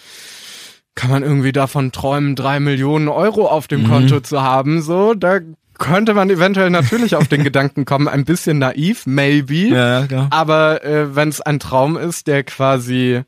kann 0.94 1.10
man 1.10 1.22
irgendwie 1.22 1.52
davon 1.52 1.92
träumen, 1.92 2.34
drei 2.36 2.58
Millionen 2.58 3.08
Euro 3.08 3.46
auf 3.46 3.68
dem 3.68 3.82
mhm. 3.82 3.88
Konto 3.88 4.20
zu 4.20 4.42
haben, 4.42 4.80
so, 4.80 5.14
da 5.14 5.40
könnte 5.78 6.14
man 6.14 6.30
eventuell 6.30 6.70
natürlich 6.70 7.16
auf 7.16 7.28
den 7.28 7.44
Gedanken 7.44 7.84
kommen, 7.84 8.08
ein 8.08 8.24
bisschen 8.24 8.58
naiv, 8.58 9.04
maybe. 9.06 9.68
Ja, 9.68 10.06
ja. 10.06 10.28
Aber 10.30 10.82
äh, 10.84 11.14
wenn 11.14 11.28
es 11.28 11.42
ein 11.42 11.60
Traum 11.60 11.98
ist, 11.98 12.26
der 12.26 12.44
quasi 12.44 13.22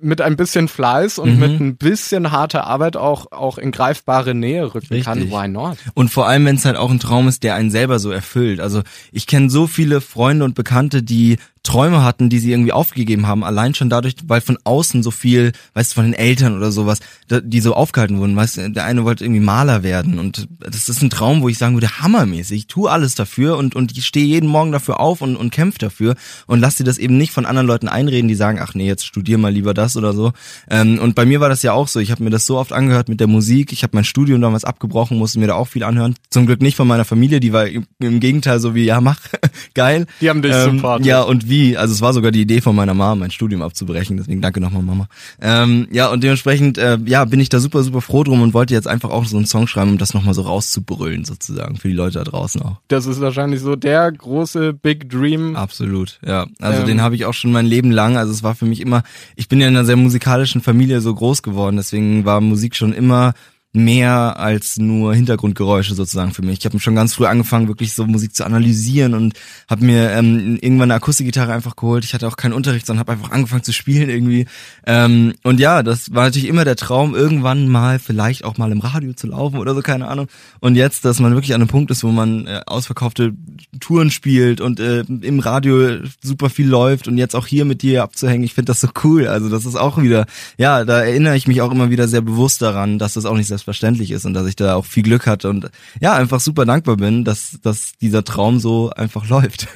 mit 0.00 0.20
ein 0.20 0.36
bisschen 0.36 0.68
Fleiß 0.68 1.18
und 1.18 1.34
mhm. 1.34 1.40
mit 1.40 1.60
ein 1.60 1.76
bisschen 1.76 2.30
harter 2.30 2.66
Arbeit 2.66 2.96
auch, 2.96 3.32
auch 3.32 3.58
in 3.58 3.72
greifbare 3.72 4.34
Nähe 4.34 4.64
rücken 4.74 4.88
Richtig. 4.92 5.04
kann, 5.04 5.30
why 5.30 5.48
not? 5.48 5.78
Und 5.94 6.10
vor 6.10 6.28
allem, 6.28 6.44
wenn 6.44 6.56
es 6.56 6.64
halt 6.64 6.76
auch 6.76 6.90
ein 6.90 7.00
Traum 7.00 7.28
ist, 7.28 7.42
der 7.42 7.54
einen 7.54 7.70
selber 7.70 7.98
so 7.98 8.10
erfüllt. 8.10 8.60
Also 8.60 8.82
ich 9.10 9.26
kenne 9.26 9.48
so 9.48 9.66
viele 9.66 10.00
Freunde 10.00 10.44
und 10.44 10.54
Bekannte, 10.54 11.02
die 11.02 11.38
Träume 11.66 12.04
hatten, 12.04 12.30
die 12.30 12.38
sie 12.38 12.52
irgendwie 12.52 12.72
aufgegeben 12.72 13.26
haben, 13.26 13.42
allein 13.42 13.74
schon 13.74 13.90
dadurch, 13.90 14.14
weil 14.26 14.40
von 14.40 14.56
außen 14.62 15.02
so 15.02 15.10
viel, 15.10 15.50
weißt 15.74 15.90
du, 15.90 15.94
von 15.96 16.04
den 16.04 16.14
Eltern 16.14 16.56
oder 16.56 16.70
sowas, 16.70 17.00
die 17.28 17.60
so 17.60 17.74
aufgehalten 17.74 18.18
wurden, 18.18 18.36
weißt 18.36 18.56
du, 18.58 18.70
der 18.70 18.84
eine 18.84 19.04
wollte 19.04 19.24
irgendwie 19.24 19.40
Maler 19.40 19.82
werden 19.82 20.20
und 20.20 20.46
das 20.60 20.88
ist 20.88 21.02
ein 21.02 21.10
Traum, 21.10 21.42
wo 21.42 21.48
ich 21.48 21.58
sagen 21.58 21.74
würde, 21.74 22.00
hammermäßig, 22.00 22.56
ich 22.56 22.66
tue 22.68 22.88
alles 22.88 23.16
dafür 23.16 23.56
und, 23.56 23.74
und 23.74 23.98
ich 23.98 24.06
stehe 24.06 24.24
jeden 24.24 24.48
Morgen 24.48 24.70
dafür 24.70 25.00
auf 25.00 25.20
und, 25.22 25.34
und 25.34 25.50
kämpfe 25.50 25.78
dafür 25.78 26.14
und 26.46 26.60
lass 26.60 26.76
dir 26.76 26.84
das 26.84 26.98
eben 26.98 27.18
nicht 27.18 27.32
von 27.32 27.44
anderen 27.44 27.66
Leuten 27.66 27.88
einreden, 27.88 28.28
die 28.28 28.36
sagen, 28.36 28.60
ach 28.62 28.74
nee, 28.74 28.86
jetzt 28.86 29.04
studier 29.04 29.36
mal 29.36 29.52
lieber 29.52 29.74
das 29.74 29.96
oder 29.96 30.12
so. 30.12 30.32
Ähm, 30.70 31.00
und 31.00 31.16
bei 31.16 31.26
mir 31.26 31.40
war 31.40 31.48
das 31.48 31.64
ja 31.64 31.72
auch 31.72 31.88
so, 31.88 31.98
ich 31.98 32.12
habe 32.12 32.22
mir 32.22 32.30
das 32.30 32.46
so 32.46 32.58
oft 32.58 32.72
angehört 32.72 33.08
mit 33.08 33.18
der 33.18 33.26
Musik, 33.26 33.72
ich 33.72 33.82
habe 33.82 33.96
mein 33.96 34.04
Studium 34.04 34.40
damals 34.40 34.64
abgebrochen, 34.64 35.18
musste 35.18 35.40
mir 35.40 35.48
da 35.48 35.54
auch 35.54 35.66
viel 35.66 35.82
anhören. 35.82 36.14
Zum 36.30 36.46
Glück 36.46 36.62
nicht 36.62 36.76
von 36.76 36.86
meiner 36.86 37.04
Familie, 37.04 37.40
die 37.40 37.52
war 37.52 37.66
im, 37.66 37.86
im 37.98 38.20
Gegenteil 38.20 38.60
so 38.60 38.76
wie, 38.76 38.84
ja 38.84 39.00
mach, 39.00 39.18
geil. 39.74 40.06
Die 40.20 40.30
haben 40.30 40.42
dich 40.42 40.54
ähm, 40.54 40.62
sympathisch. 40.62 41.08
Ja, 41.08 41.22
und 41.22 41.48
wie, 41.48 41.55
also 41.76 41.92
es 41.92 42.00
war 42.00 42.12
sogar 42.12 42.30
die 42.30 42.42
Idee 42.42 42.60
von 42.60 42.74
meiner 42.76 42.94
Mama, 42.94 43.14
mein 43.14 43.30
Studium 43.30 43.62
abzubrechen, 43.62 44.16
deswegen 44.16 44.40
danke 44.40 44.60
nochmal 44.60 44.82
Mama. 44.82 45.08
Ähm, 45.40 45.88
ja, 45.90 46.08
und 46.08 46.22
dementsprechend, 46.22 46.78
äh, 46.78 46.98
ja, 47.06 47.24
bin 47.24 47.40
ich 47.40 47.48
da 47.48 47.60
super, 47.60 47.82
super 47.82 48.00
froh 48.00 48.24
drum 48.24 48.42
und 48.42 48.54
wollte 48.54 48.74
jetzt 48.74 48.88
einfach 48.88 49.10
auch 49.10 49.24
so 49.24 49.36
einen 49.36 49.46
Song 49.46 49.66
schreiben, 49.66 49.92
um 49.92 49.98
das 49.98 50.14
nochmal 50.14 50.34
so 50.34 50.42
rauszubrüllen 50.42 51.24
sozusagen, 51.24 51.76
für 51.76 51.88
die 51.88 51.94
Leute 51.94 52.18
da 52.18 52.24
draußen 52.24 52.62
auch. 52.62 52.76
Das 52.88 53.06
ist 53.06 53.20
wahrscheinlich 53.20 53.60
so 53.60 53.76
der 53.76 54.10
große 54.12 54.72
Big 54.72 55.08
Dream. 55.10 55.56
Absolut, 55.56 56.18
ja. 56.24 56.46
Also 56.60 56.82
Ähm. 56.82 56.86
den 56.86 57.00
habe 57.02 57.14
ich 57.14 57.24
auch 57.24 57.34
schon 57.34 57.52
mein 57.52 57.66
Leben 57.66 57.90
lang, 57.90 58.16
also 58.16 58.32
es 58.32 58.42
war 58.42 58.54
für 58.54 58.66
mich 58.66 58.80
immer, 58.80 59.02
ich 59.36 59.48
bin 59.48 59.60
ja 59.60 59.68
in 59.68 59.76
einer 59.76 59.84
sehr 59.84 59.96
musikalischen 59.96 60.60
Familie 60.60 61.00
so 61.00 61.14
groß 61.14 61.42
geworden, 61.42 61.76
deswegen 61.76 62.24
war 62.24 62.40
Musik 62.40 62.76
schon 62.76 62.92
immer 62.92 63.34
mehr 63.76 64.38
als 64.38 64.78
nur 64.78 65.14
Hintergrundgeräusche 65.14 65.94
sozusagen 65.94 66.32
für 66.32 66.42
mich. 66.42 66.58
Ich 66.58 66.64
habe 66.64 66.80
schon 66.80 66.94
ganz 66.94 67.14
früh 67.14 67.26
angefangen, 67.26 67.68
wirklich 67.68 67.94
so 67.94 68.06
Musik 68.06 68.34
zu 68.34 68.44
analysieren 68.44 69.14
und 69.14 69.34
habe 69.68 69.84
mir 69.84 70.10
ähm, 70.12 70.58
irgendwann 70.60 70.90
eine 70.90 70.94
Akustikgitarre 70.94 71.52
einfach 71.52 71.76
geholt. 71.76 72.04
Ich 72.04 72.14
hatte 72.14 72.26
auch 72.26 72.36
keinen 72.36 72.54
Unterricht, 72.54 72.86
sondern 72.86 73.00
habe 73.00 73.12
einfach 73.12 73.30
angefangen 73.30 73.62
zu 73.62 73.72
spielen 73.72 74.08
irgendwie. 74.08 74.46
Ähm, 74.86 75.34
und 75.42 75.60
ja, 75.60 75.82
das 75.82 76.14
war 76.14 76.24
natürlich 76.24 76.48
immer 76.48 76.64
der 76.64 76.76
Traum, 76.76 77.14
irgendwann 77.14 77.68
mal 77.68 77.98
vielleicht 77.98 78.44
auch 78.44 78.58
mal 78.58 78.72
im 78.72 78.80
Radio 78.80 79.12
zu 79.12 79.26
laufen 79.26 79.58
oder 79.58 79.74
so, 79.74 79.82
keine 79.82 80.08
Ahnung. 80.08 80.28
Und 80.60 80.74
jetzt, 80.74 81.04
dass 81.04 81.20
man 81.20 81.34
wirklich 81.34 81.54
an 81.54 81.60
einem 81.60 81.68
Punkt 81.68 81.90
ist, 81.90 82.02
wo 82.02 82.10
man 82.10 82.46
äh, 82.46 82.62
ausverkaufte 82.66 83.34
Touren 83.80 84.10
spielt 84.10 84.60
und 84.60 84.80
äh, 84.80 85.00
im 85.00 85.40
Radio 85.40 85.98
super 86.22 86.50
viel 86.50 86.68
läuft 86.68 87.08
und 87.08 87.18
jetzt 87.18 87.36
auch 87.36 87.46
hier 87.46 87.64
mit 87.64 87.82
dir 87.82 88.02
abzuhängen, 88.02 88.44
ich 88.44 88.54
finde 88.54 88.70
das 88.70 88.80
so 88.80 88.88
cool. 89.04 89.28
Also 89.28 89.48
das 89.48 89.66
ist 89.66 89.76
auch 89.76 90.00
wieder, 90.00 90.26
ja, 90.56 90.84
da 90.84 91.02
erinnere 91.02 91.36
ich 91.36 91.46
mich 91.46 91.60
auch 91.60 91.70
immer 91.70 91.90
wieder 91.90 92.08
sehr 92.08 92.22
bewusst 92.22 92.62
daran, 92.62 92.98
dass 92.98 93.14
das 93.14 93.26
auch 93.26 93.36
nicht 93.36 93.48
selbstverständlich 93.66 94.10
ist 94.12 94.24
und 94.24 94.34
dass 94.34 94.46
ich 94.46 94.56
da 94.56 94.76
auch 94.76 94.84
viel 94.84 95.02
Glück 95.02 95.26
hatte 95.26 95.50
und 95.50 95.68
ja, 96.00 96.14
einfach 96.14 96.40
super 96.40 96.64
dankbar 96.64 96.96
bin, 96.96 97.24
dass, 97.24 97.58
dass 97.62 97.92
dieser 98.00 98.24
Traum 98.24 98.60
so 98.60 98.90
einfach 98.90 99.28
läuft. 99.28 99.68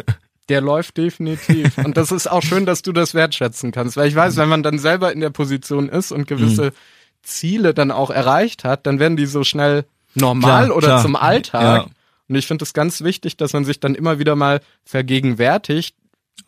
Der 0.48 0.60
läuft 0.60 0.96
definitiv. 0.96 1.76
Und 1.78 1.96
das 1.96 2.10
ist 2.12 2.28
auch 2.30 2.42
schön, 2.42 2.66
dass 2.66 2.82
du 2.82 2.92
das 2.92 3.14
wertschätzen 3.14 3.72
kannst. 3.72 3.96
Weil 3.96 4.08
ich 4.08 4.14
weiß, 4.14 4.36
wenn 4.36 4.48
man 4.48 4.62
dann 4.62 4.78
selber 4.78 5.12
in 5.12 5.20
der 5.20 5.30
Position 5.30 5.88
ist 5.88 6.12
und 6.12 6.26
gewisse 6.26 6.66
Mhm. 6.66 6.70
Ziele 7.22 7.74
dann 7.74 7.90
auch 7.90 8.10
erreicht 8.10 8.64
hat, 8.64 8.86
dann 8.86 8.98
werden 8.98 9.16
die 9.16 9.26
so 9.26 9.44
schnell 9.44 9.84
normal 10.14 10.66
Klar, 10.66 10.76
oder 10.76 10.86
klar. 10.86 11.02
zum 11.02 11.16
Alltag. 11.16 11.62
Ja. 11.86 11.90
Und 12.28 12.34
ich 12.34 12.46
finde 12.46 12.62
es 12.64 12.72
ganz 12.72 13.02
wichtig, 13.02 13.36
dass 13.36 13.52
man 13.52 13.64
sich 13.64 13.78
dann 13.78 13.94
immer 13.94 14.18
wieder 14.18 14.36
mal 14.36 14.60
vergegenwärtigt, 14.84 15.94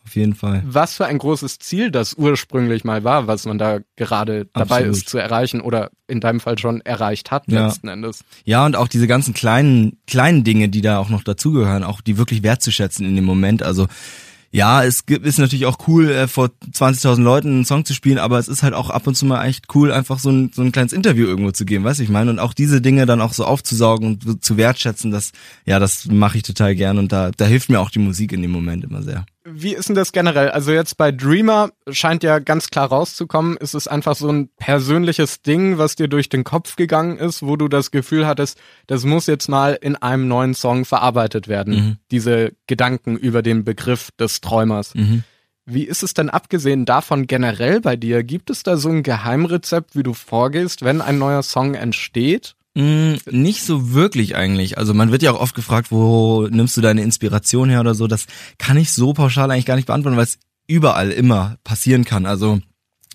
Auf 0.05 0.15
jeden 0.15 0.35
Fall. 0.35 0.63
was 0.65 0.95
für 0.95 1.05
ein 1.05 1.17
großes 1.17 1.59
Ziel 1.59 1.91
das 1.91 2.13
ursprünglich 2.15 2.83
mal 2.83 3.03
war, 3.03 3.27
was 3.27 3.45
man 3.45 3.57
da 3.57 3.79
gerade 3.95 4.45
dabei 4.53 4.77
Absolut. 4.77 4.95
ist 4.97 5.09
zu 5.09 5.17
erreichen 5.17 5.61
oder 5.61 5.89
in 6.07 6.19
deinem 6.19 6.39
Fall 6.39 6.57
schon 6.57 6.81
erreicht 6.81 7.31
hat 7.31 7.43
Ja. 7.47 7.67
letzten 7.67 7.87
Endes. 7.87 8.23
Ja, 8.45 8.65
und 8.65 8.75
auch 8.75 8.87
diese 8.87 9.07
ganzen 9.07 9.33
kleinen, 9.33 9.97
kleinen 10.07 10.43
Dinge, 10.43 10.69
die 10.69 10.81
da 10.81 10.97
auch 10.99 11.09
noch 11.09 11.23
dazugehören, 11.23 11.83
auch 11.83 12.01
die 12.01 12.17
wirklich 12.17 12.43
wertzuschätzen 12.43 13.05
in 13.05 13.15
dem 13.15 13.25
Moment. 13.25 13.63
Also 13.63 13.87
ja, 14.55 14.83
es 14.83 15.07
gibt, 15.07 15.25
ist 15.25 15.39
natürlich 15.39 15.65
auch 15.65 15.79
cool, 15.87 16.11
äh, 16.11 16.27
vor 16.27 16.51
20.000 16.71 17.23
Leuten 17.23 17.47
einen 17.47 17.65
Song 17.65 17.85
zu 17.85 17.95
spielen, 17.95 18.19
aber 18.19 18.37
es 18.37 18.47
ist 18.47 18.61
halt 18.61 18.75
auch 18.75 18.91
ab 18.91 19.07
und 19.07 19.15
zu 19.15 19.25
mal 19.25 19.43
echt 19.45 19.65
cool, 19.73 19.91
einfach 19.91 20.19
so 20.19 20.29
ein, 20.29 20.51
so 20.53 20.61
ein 20.61 20.71
kleines 20.71 20.93
Interview 20.93 21.25
irgendwo 21.25 21.49
zu 21.49 21.65
geben, 21.65 21.83
weißt 21.83 21.97
du, 21.97 22.03
ich 22.03 22.09
meine? 22.09 22.29
Und 22.29 22.37
auch 22.37 22.53
diese 22.53 22.79
Dinge 22.79 23.07
dann 23.07 23.19
auch 23.19 23.33
so 23.33 23.45
aufzusaugen 23.45 24.19
und 24.23 24.43
zu 24.45 24.55
wertschätzen, 24.55 25.09
das, 25.09 25.31
ja, 25.65 25.79
das 25.79 26.05
mache 26.05 26.37
ich 26.37 26.43
total 26.43 26.75
gern 26.75 26.99
und 26.99 27.11
da, 27.11 27.31
da 27.35 27.45
hilft 27.45 27.69
mir 27.69 27.79
auch 27.79 27.89
die 27.89 27.97
Musik 27.97 28.31
in 28.31 28.43
dem 28.43 28.51
Moment 28.51 28.83
immer 28.83 29.01
sehr. 29.01 29.25
Wie 29.45 29.73
ist 29.73 29.89
denn 29.89 29.95
das 29.95 30.13
generell? 30.13 30.49
Also 30.51 30.71
jetzt 30.71 30.95
bei 30.95 31.11
Dreamer 31.11 31.71
scheint 31.89 32.23
ja 32.23 32.39
ganz 32.39 32.69
klar 32.69 32.87
rauszukommen, 32.87 33.57
ist 33.57 33.73
es 33.73 33.89
einfach 33.89 34.15
so 34.15 34.29
ein 34.29 34.49
persönliches 34.57 35.41
Ding, 35.41 35.77
was 35.77 35.95
dir 35.95 36.07
durch 36.07 36.29
den 36.29 36.45
Kopf 36.45 36.77
gegangen 36.77 37.17
ist, 37.17 37.43
wo 37.43 37.57
du 37.57 37.67
das 37.67 37.91
Gefühl 37.91 38.25
hattest, 38.25 38.57
das 38.87 39.03
muss 39.03 39.27
jetzt 39.27 39.49
mal 39.49 39.77
in 39.79 39.97
einem 39.97 40.29
neuen 40.29 40.53
Song 40.53 40.85
verarbeitet 40.85 41.49
werden. 41.49 41.73
Mhm. 41.75 41.97
Diese 42.09 42.53
Gedanken 42.67 43.17
über 43.17 43.41
den 43.41 43.65
Begriff 43.65 44.11
des 44.17 44.39
Träumers. 44.39 44.95
Mhm. 44.95 45.23
Wie 45.65 45.83
ist 45.83 46.03
es 46.03 46.13
denn 46.13 46.29
abgesehen 46.29 46.85
davon 46.85 47.27
generell 47.27 47.81
bei 47.81 47.95
dir? 47.95 48.23
Gibt 48.23 48.49
es 48.49 48.63
da 48.63 48.77
so 48.77 48.89
ein 48.89 49.03
Geheimrezept, 49.03 49.95
wie 49.95 50.03
du 50.03 50.13
vorgehst, 50.13 50.83
wenn 50.83 51.01
ein 51.01 51.17
neuer 51.17 51.43
Song 51.43 51.73
entsteht? 51.73 52.55
Mm, 52.75 53.15
nicht 53.29 53.63
so 53.63 53.93
wirklich 53.93 54.35
eigentlich. 54.35 54.77
Also 54.77 54.93
man 54.93 55.11
wird 55.11 55.21
ja 55.21 55.31
auch 55.31 55.39
oft 55.39 55.55
gefragt, 55.55 55.91
wo 55.91 56.47
nimmst 56.47 56.75
du 56.75 56.81
deine 56.81 57.03
Inspiration 57.03 57.69
her 57.69 57.81
oder 57.81 57.93
so. 57.93 58.07
Das 58.07 58.25
kann 58.57 58.77
ich 58.77 58.91
so 58.91 59.13
pauschal 59.13 59.51
eigentlich 59.51 59.65
gar 59.65 59.75
nicht 59.75 59.85
beantworten, 59.85 60.17
weil 60.17 60.23
es 60.23 60.39
überall 60.67 61.11
immer 61.11 61.57
passieren 61.63 62.03
kann. 62.03 62.25
Also 62.25 62.61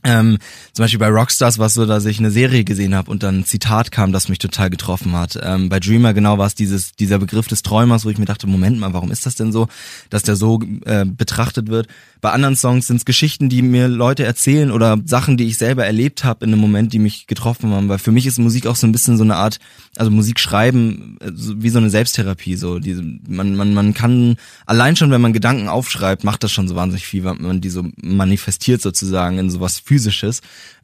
ähm, 0.09 0.39
zum 0.73 0.85
Beispiel 0.85 0.99
bei 0.99 1.09
Rockstars 1.09 1.59
war 1.59 1.67
es 1.67 1.75
so, 1.75 1.87
dass 1.87 2.05
ich 2.05 2.19
eine 2.19 2.31
Serie 2.31 2.65
gesehen 2.65 2.95
habe 2.95 3.11
und 3.11 3.23
dann 3.23 3.41
ein 3.41 3.45
Zitat 3.45 3.91
kam, 3.91 4.13
das 4.13 4.29
mich 4.29 4.39
total 4.39 4.71
getroffen 4.71 5.13
hat. 5.13 5.39
Ähm, 5.43 5.69
bei 5.69 5.81
Dreamer 5.81 6.15
genau 6.15 6.39
war 6.39 6.47
es 6.47 6.55
dieses 6.55 6.93
dieser 6.93 7.19
Begriff 7.19 7.49
des 7.49 7.63
Träumers, 7.63 8.05
wo 8.05 8.11
ich 8.11 8.19
mir 8.19 8.25
dachte, 8.25 8.47
Moment 8.47 8.79
mal, 8.79 8.93
warum 8.93 9.11
ist 9.11 9.27
das 9.27 9.35
denn 9.35 9.53
so, 9.53 9.69
dass 10.11 10.23
der 10.23 10.37
so 10.37 10.61
äh, 10.85 11.05
betrachtet 11.05 11.69
wird? 11.69 11.89
Bei 12.21 12.31
anderen 12.31 12.57
Songs 12.57 12.87
sind 12.87 12.97
es 12.97 13.05
Geschichten, 13.05 13.49
die 13.49 13.63
mir 13.63 13.87
Leute 13.87 14.25
erzählen 14.25 14.73
oder 14.73 14.99
Sachen, 15.05 15.37
die 15.37 15.47
ich 15.47 15.57
selber 15.57 15.87
erlebt 15.87 16.25
habe 16.25 16.45
in 16.45 16.53
einem 16.53 16.61
Moment, 16.61 16.93
die 16.93 16.99
mich 16.99 17.29
getroffen 17.29 17.71
haben. 17.71 17.89
Weil 17.89 17.99
für 17.99 18.11
mich 18.11 18.27
ist 18.27 18.39
Musik 18.39 18.67
auch 18.67 18.75
so 18.75 18.89
ein 18.89 18.93
bisschen 18.93 19.17
so 19.17 19.23
eine 19.23 19.37
Art, 19.37 19.61
also 19.97 20.11
Musik 20.11 20.41
schreiben 20.41 21.17
äh, 21.21 21.31
wie 21.33 21.71
so 21.71 21.79
eine 21.79 21.91
Selbsttherapie. 21.91 22.57
So 22.57 22.79
diese, 22.79 23.03
man 23.29 23.55
man 23.55 23.75
man 23.75 23.95
kann 23.95 24.37
allein 24.67 24.97
schon, 24.97 25.11
wenn 25.11 25.21
man 25.21 25.33
Gedanken 25.33 25.69
aufschreibt, 25.69 26.25
macht 26.25 26.43
das 26.43 26.51
schon 26.51 26.67
so 26.67 26.75
wahnsinnig 26.75 27.07
viel, 27.07 27.25
weil 27.25 27.35
man 27.35 27.61
die 27.61 27.71
so 27.71 27.85
manifestiert 28.01 28.83
sozusagen 28.83 29.39
in 29.39 29.51
sowas 29.51 29.79
physisches. 29.79 29.98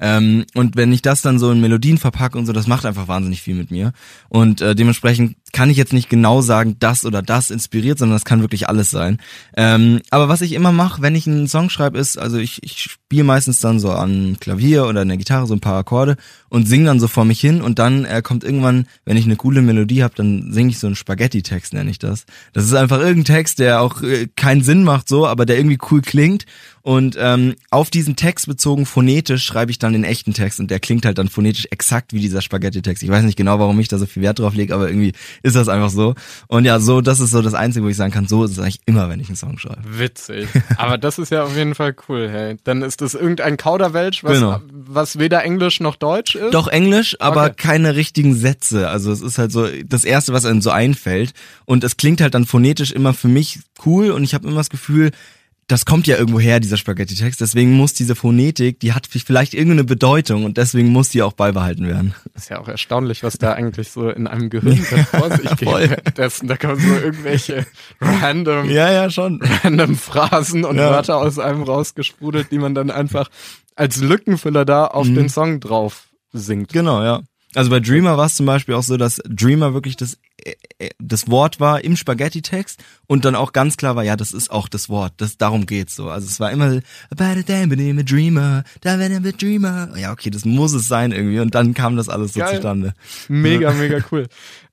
Ähm, 0.00 0.44
und 0.54 0.76
wenn 0.76 0.92
ich 0.92 1.02
das 1.02 1.22
dann 1.22 1.38
so 1.38 1.50
in 1.50 1.60
Melodien 1.60 1.98
verpacke 1.98 2.38
und 2.38 2.46
so, 2.46 2.52
das 2.52 2.66
macht 2.66 2.86
einfach 2.86 3.08
wahnsinnig 3.08 3.42
viel 3.42 3.54
mit 3.54 3.70
mir. 3.70 3.92
Und 4.28 4.60
äh, 4.60 4.74
dementsprechend 4.74 5.36
kann 5.54 5.70
ich 5.70 5.76
jetzt 5.76 5.92
nicht 5.92 6.10
genau 6.10 6.42
sagen, 6.42 6.76
das 6.80 7.06
oder 7.06 7.22
das 7.22 7.50
inspiriert, 7.50 7.98
sondern 7.98 8.16
das 8.16 8.24
kann 8.24 8.40
wirklich 8.40 8.68
alles 8.68 8.90
sein. 8.90 9.18
Ähm, 9.56 10.00
aber 10.10 10.28
was 10.28 10.40
ich 10.40 10.52
immer 10.52 10.72
mache, 10.72 11.00
wenn 11.00 11.14
ich 11.14 11.28
einen 11.28 11.46
Song 11.46 11.70
schreibe, 11.70 11.96
ist, 11.96 12.18
also 12.18 12.38
ich, 12.38 12.62
ich 12.64 12.80
spiele 12.80 13.24
meistens 13.24 13.60
dann 13.60 13.78
so 13.78 13.92
an 13.92 14.36
Klavier 14.40 14.86
oder 14.86 15.02
an 15.02 15.08
der 15.08 15.16
Gitarre 15.16 15.46
so 15.46 15.54
ein 15.54 15.60
paar 15.60 15.78
Akkorde 15.78 16.16
und 16.48 16.66
singe 16.66 16.86
dann 16.86 16.98
so 16.98 17.06
vor 17.06 17.24
mich 17.24 17.40
hin 17.40 17.62
und 17.62 17.78
dann 17.78 18.04
äh, 18.04 18.20
kommt 18.20 18.42
irgendwann, 18.42 18.86
wenn 19.04 19.16
ich 19.16 19.26
eine 19.26 19.36
coole 19.36 19.62
Melodie 19.62 20.02
habe, 20.02 20.14
dann 20.16 20.52
singe 20.52 20.70
ich 20.70 20.80
so 20.80 20.88
einen 20.88 20.96
Spaghetti-Text, 20.96 21.72
nenne 21.72 21.90
ich 21.90 22.00
das. 22.00 22.26
Das 22.52 22.64
ist 22.64 22.74
einfach 22.74 22.98
irgendein 22.98 23.36
Text, 23.36 23.60
der 23.60 23.80
auch 23.80 24.02
äh, 24.02 24.26
keinen 24.34 24.62
Sinn 24.62 24.82
macht 24.82 25.08
so, 25.08 25.24
aber 25.24 25.46
der 25.46 25.56
irgendwie 25.56 25.78
cool 25.90 26.02
klingt 26.02 26.46
und 26.84 27.16
ähm, 27.18 27.54
auf 27.70 27.88
diesen 27.88 28.14
Text 28.14 28.46
bezogen 28.46 28.84
phonetisch 28.84 29.42
schreibe 29.42 29.70
ich 29.70 29.78
dann 29.78 29.94
den 29.94 30.04
echten 30.04 30.34
Text 30.34 30.60
und 30.60 30.70
der 30.70 30.80
klingt 30.80 31.06
halt 31.06 31.16
dann 31.16 31.30
phonetisch 31.30 31.66
exakt 31.70 32.12
wie 32.12 32.20
dieser 32.20 32.42
Spaghetti-Text. 32.42 33.02
Ich 33.02 33.08
weiß 33.08 33.24
nicht 33.24 33.38
genau, 33.38 33.58
warum 33.58 33.80
ich 33.80 33.88
da 33.88 33.96
so 33.96 34.04
viel 34.04 34.22
Wert 34.22 34.38
drauf 34.38 34.54
lege, 34.54 34.74
aber 34.74 34.88
irgendwie 34.88 35.12
ist 35.44 35.54
das 35.54 35.68
einfach 35.68 35.90
so. 35.90 36.14
Und 36.48 36.64
ja, 36.64 36.80
so, 36.80 37.00
das 37.02 37.20
ist 37.20 37.30
so 37.30 37.42
das 37.42 37.54
Einzige, 37.54 37.84
wo 37.84 37.88
ich 37.90 37.96
sagen 37.96 38.12
kann, 38.12 38.26
so 38.26 38.42
ist 38.44 38.52
es 38.52 38.58
eigentlich 38.58 38.80
immer, 38.86 39.08
wenn 39.10 39.20
ich 39.20 39.28
einen 39.28 39.36
Song 39.36 39.58
schreibe. 39.58 39.82
Witzig. 39.86 40.48
Aber 40.78 40.98
das 40.98 41.18
ist 41.18 41.30
ja 41.30 41.44
auf 41.44 41.54
jeden 41.54 41.74
Fall 41.74 41.94
cool, 42.08 42.28
hey. 42.28 42.56
Dann 42.64 42.82
ist 42.82 43.02
das 43.02 43.14
irgendein 43.14 43.56
Kauderwelsch, 43.56 44.24
was, 44.24 44.32
Genau. 44.32 44.60
was 44.72 45.18
weder 45.18 45.44
Englisch 45.44 45.80
noch 45.80 45.96
Deutsch 45.96 46.34
ist. 46.34 46.52
Doch 46.54 46.66
Englisch, 46.66 47.16
aber 47.20 47.44
Okay. 47.44 47.54
keine 47.58 47.94
richtigen 47.94 48.34
Sätze. 48.34 48.88
Also 48.88 49.12
es 49.12 49.20
ist 49.20 49.38
halt 49.38 49.52
so 49.52 49.68
das 49.84 50.04
Erste, 50.04 50.32
was 50.32 50.46
einem 50.46 50.62
so 50.62 50.70
einfällt. 50.70 51.34
Und 51.66 51.84
es 51.84 51.96
klingt 51.96 52.20
halt 52.22 52.34
dann 52.34 52.46
phonetisch 52.46 52.90
immer 52.90 53.12
für 53.14 53.28
mich 53.28 53.60
cool 53.84 54.10
und 54.10 54.24
ich 54.24 54.32
habe 54.34 54.48
immer 54.48 54.56
das 54.56 54.70
Gefühl, 54.70 55.10
das 55.66 55.84
kommt 55.86 56.06
ja 56.06 56.16
irgendwo 56.18 56.40
her, 56.40 56.60
dieser 56.60 56.76
Spaghetti-Text. 56.76 57.40
Deswegen 57.40 57.72
muss 57.72 57.94
diese 57.94 58.14
Phonetik, 58.14 58.80
die 58.80 58.92
hat 58.92 59.06
vielleicht 59.06 59.54
irgendeine 59.54 59.84
Bedeutung 59.84 60.44
und 60.44 60.56
deswegen 60.58 60.88
muss 60.88 61.08
die 61.08 61.22
auch 61.22 61.32
beibehalten 61.32 61.86
werden. 61.86 62.14
Ist 62.34 62.50
ja 62.50 62.58
auch 62.60 62.68
erstaunlich, 62.68 63.22
was 63.22 63.38
da 63.38 63.52
eigentlich 63.52 63.90
so 63.90 64.10
in 64.10 64.26
einem 64.26 64.50
Gehirn 64.50 64.76
vor 65.10 65.30
sich 65.36 65.56
geht. 65.56 65.68
Währenddessen. 65.68 66.48
Da 66.48 66.56
kommen 66.56 66.78
so 66.80 66.94
irgendwelche 66.94 67.66
random, 68.00 68.68
ja, 68.70 69.08
schon. 69.10 69.40
random 69.42 69.96
Phrasen 69.96 70.64
und 70.64 70.76
Ja. 70.76 70.90
Wörter 70.90 71.16
aus 71.16 71.38
einem 71.38 71.62
rausgesprudelt, 71.62 72.50
die 72.50 72.58
man 72.58 72.74
dann 72.74 72.90
einfach 72.90 73.30
als 73.74 73.96
Lückenfüller 74.00 74.64
da 74.64 74.86
auf 74.86 75.06
Mhm. 75.06 75.14
den 75.14 75.28
Song 75.28 75.60
drauf 75.60 76.08
singt. 76.32 76.72
Genau, 76.72 77.02
ja. 77.02 77.22
Also 77.54 77.70
bei 77.70 77.80
Dreamer 77.80 78.16
war 78.16 78.26
es 78.26 78.34
zum 78.34 78.46
Beispiel 78.46 78.74
auch 78.74 78.82
so, 78.82 78.96
dass 78.96 79.20
Dreamer 79.28 79.74
wirklich 79.74 79.96
das, 79.96 80.18
äh, 80.44 80.54
äh, 80.78 80.90
das 80.98 81.28
Wort 81.30 81.60
war 81.60 81.84
im 81.84 81.96
Spaghetti-Text 81.96 82.82
und 83.06 83.24
dann 83.24 83.34
auch 83.34 83.52
ganz 83.52 83.76
klar 83.76 83.96
war, 83.96 84.04
ja, 84.04 84.16
das 84.16 84.32
ist 84.32 84.50
auch 84.50 84.68
das 84.68 84.88
Wort, 84.88 85.14
das, 85.18 85.38
darum 85.38 85.66
geht's 85.66 85.94
so. 85.94 86.08
Also 86.08 86.26
es 86.26 86.40
war 86.40 86.50
immer, 86.50 86.80
about 87.10 87.38
a 87.38 87.42
damn 87.46 87.70
a 87.72 88.02
dreamer, 88.02 88.64
da 88.80 88.94
a 88.94 89.08
dreamer. 89.08 89.96
Ja, 89.96 90.12
okay, 90.12 90.30
das 90.30 90.44
muss 90.44 90.72
es 90.72 90.88
sein 90.88 91.12
irgendwie 91.12 91.40
und 91.40 91.54
dann 91.54 91.74
kam 91.74 91.96
das 91.96 92.08
alles 92.08 92.34
so 92.34 92.40
Geil. 92.40 92.56
zustande. 92.56 92.94
Mega, 93.28 93.72
mega 93.72 93.98
cool. 94.10 94.26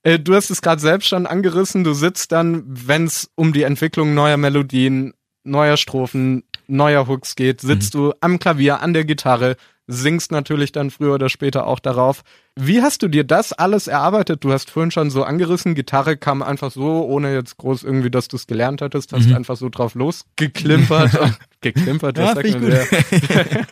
Äh, 0.03 0.19
du 0.19 0.33
hast 0.35 0.49
es 0.49 0.61
gerade 0.61 0.81
selbst 0.81 1.07
schon 1.07 1.27
angerissen. 1.27 1.83
Du 1.83 1.93
sitzt 1.93 2.31
dann, 2.31 2.63
wenn 2.65 3.05
es 3.05 3.29
um 3.35 3.53
die 3.53 3.63
Entwicklung 3.63 4.13
neuer 4.13 4.37
Melodien 4.37 5.13
neuer 5.43 5.77
Strophen, 5.77 6.43
neuer 6.67 7.07
Hooks 7.07 7.35
geht, 7.35 7.61
sitzt 7.61 7.93
mhm. 7.93 7.97
du 7.97 8.13
am 8.21 8.39
Klavier, 8.39 8.81
an 8.81 8.93
der 8.93 9.05
Gitarre, 9.05 9.55
singst 9.87 10.31
natürlich 10.31 10.71
dann 10.71 10.91
früher 10.91 11.15
oder 11.15 11.29
später 11.29 11.67
auch 11.67 11.79
darauf. 11.79 12.21
Wie 12.59 12.81
hast 12.81 13.01
du 13.01 13.07
dir 13.07 13.23
das 13.23 13.53
alles 13.53 13.87
erarbeitet? 13.87 14.43
Du 14.43 14.51
hast 14.51 14.69
vorhin 14.69 14.91
schon 14.91 15.09
so 15.09 15.23
angerissen, 15.23 15.73
Gitarre 15.73 16.17
kam 16.17 16.41
einfach 16.41 16.69
so, 16.69 17.05
ohne 17.05 17.33
jetzt 17.33 17.55
groß 17.57 17.83
irgendwie, 17.83 18.11
dass 18.11 18.27
du 18.27 18.35
es 18.35 18.45
gelernt 18.45 18.81
hattest, 18.81 19.13
hast 19.13 19.27
mhm. 19.27 19.35
einfach 19.35 19.55
so 19.55 19.69
drauf 19.69 19.95
losgeklimpert. 19.95 21.37
geklimpert, 21.61 22.17
das 22.17 22.25
ja, 22.25 22.35
sagt 22.35 22.51
man 22.51 22.71
sehr. 22.71 23.67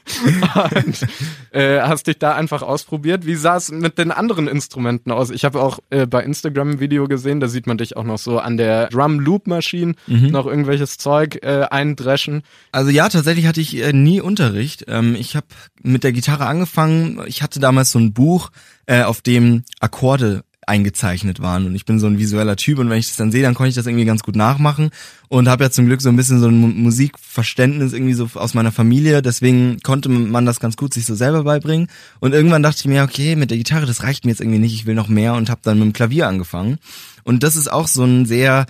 und 0.85 1.07
äh, 1.51 1.81
hast 1.81 2.07
dich 2.07 2.19
da 2.19 2.35
einfach 2.35 2.61
ausprobiert. 2.61 3.25
Wie 3.25 3.35
sah 3.35 3.57
es 3.57 3.71
mit 3.71 3.97
den 3.97 4.11
anderen 4.11 4.47
Instrumenten 4.47 5.11
aus? 5.11 5.31
Ich 5.31 5.43
habe 5.43 5.61
auch 5.61 5.79
äh, 5.89 6.05
bei 6.05 6.23
Instagram 6.23 6.71
ein 6.71 6.79
Video 6.79 7.07
gesehen, 7.07 7.39
da 7.39 7.47
sieht 7.47 7.67
man 7.67 7.77
dich 7.77 7.97
auch 7.97 8.03
noch 8.03 8.19
so 8.19 8.39
an 8.39 8.57
der 8.57 8.87
Drum 8.89 9.19
Loop 9.19 9.47
Maschine 9.47 9.95
mhm. 10.07 10.27
noch 10.27 10.45
irgendwelches 10.45 10.97
Zeug 10.97 11.39
äh, 11.41 11.65
eindreschen. 11.69 12.43
Also 12.71 12.91
ja, 12.91 13.09
tatsächlich 13.09 13.47
hatte 13.47 13.61
ich 13.61 13.75
äh, 13.81 13.91
nie 13.91 14.21
Unterricht. 14.21 14.85
Ähm, 14.87 15.15
ich 15.15 15.35
habe 15.35 15.47
mit 15.81 16.03
der 16.03 16.11
Gitarre 16.11 16.45
angefangen. 16.45 17.23
Ich 17.25 17.41
hatte 17.41 17.59
damals 17.59 17.91
so 17.91 17.99
ein 17.99 18.13
Buch, 18.13 18.51
äh, 18.89 19.03
auf 19.03 19.21
dem 19.21 19.63
Akkorde 19.79 20.43
eingezeichnet 20.65 21.39
waren. 21.41 21.67
Und 21.67 21.75
ich 21.75 21.85
bin 21.85 21.99
so 21.99 22.07
ein 22.07 22.17
visueller 22.17 22.55
Typ 22.55 22.79
und 22.79 22.89
wenn 22.89 22.97
ich 22.97 23.07
das 23.07 23.17
dann 23.17 23.31
sehe, 23.31 23.43
dann 23.43 23.53
konnte 23.53 23.69
ich 23.69 23.75
das 23.75 23.85
irgendwie 23.85 24.05
ganz 24.05 24.23
gut 24.23 24.35
nachmachen 24.35 24.89
und 25.27 25.47
habe 25.47 25.63
ja 25.63 25.69
zum 25.69 25.85
Glück 25.85 26.01
so 26.01 26.09
ein 26.09 26.15
bisschen 26.15 26.39
so 26.39 26.47
ein 26.47 26.59
Musikverständnis 26.59 27.93
irgendwie 27.93 28.13
so 28.13 28.29
aus 28.33 28.53
meiner 28.55 28.71
Familie, 28.71 29.21
deswegen 29.21 29.79
konnte 29.81 30.09
man 30.09 30.45
das 30.45 30.59
ganz 30.59 30.75
gut 30.75 30.93
sich 30.93 31.05
so 31.05 31.15
selber 31.15 31.43
beibringen. 31.43 31.87
Und 32.19 32.33
irgendwann 32.33 32.63
dachte 32.63 32.79
ich 32.79 32.85
mir, 32.85 33.03
okay, 33.03 33.35
mit 33.35 33.51
der 33.51 33.57
Gitarre, 33.57 33.85
das 33.85 34.03
reicht 34.03 34.25
mir 34.25 34.31
jetzt 34.31 34.41
irgendwie 34.41 34.59
nicht, 34.59 34.73
ich 34.73 34.85
will 34.85 34.95
noch 34.95 35.07
mehr 35.07 35.33
und 35.33 35.49
habe 35.49 35.61
dann 35.63 35.79
mit 35.79 35.85
dem 35.85 35.93
Klavier 35.93 36.27
angefangen. 36.27 36.77
Und 37.23 37.43
das 37.43 37.55
ist 37.55 37.71
auch 37.71 37.87
so 37.87 38.03
ein 38.03 38.25
sehr 38.25 38.65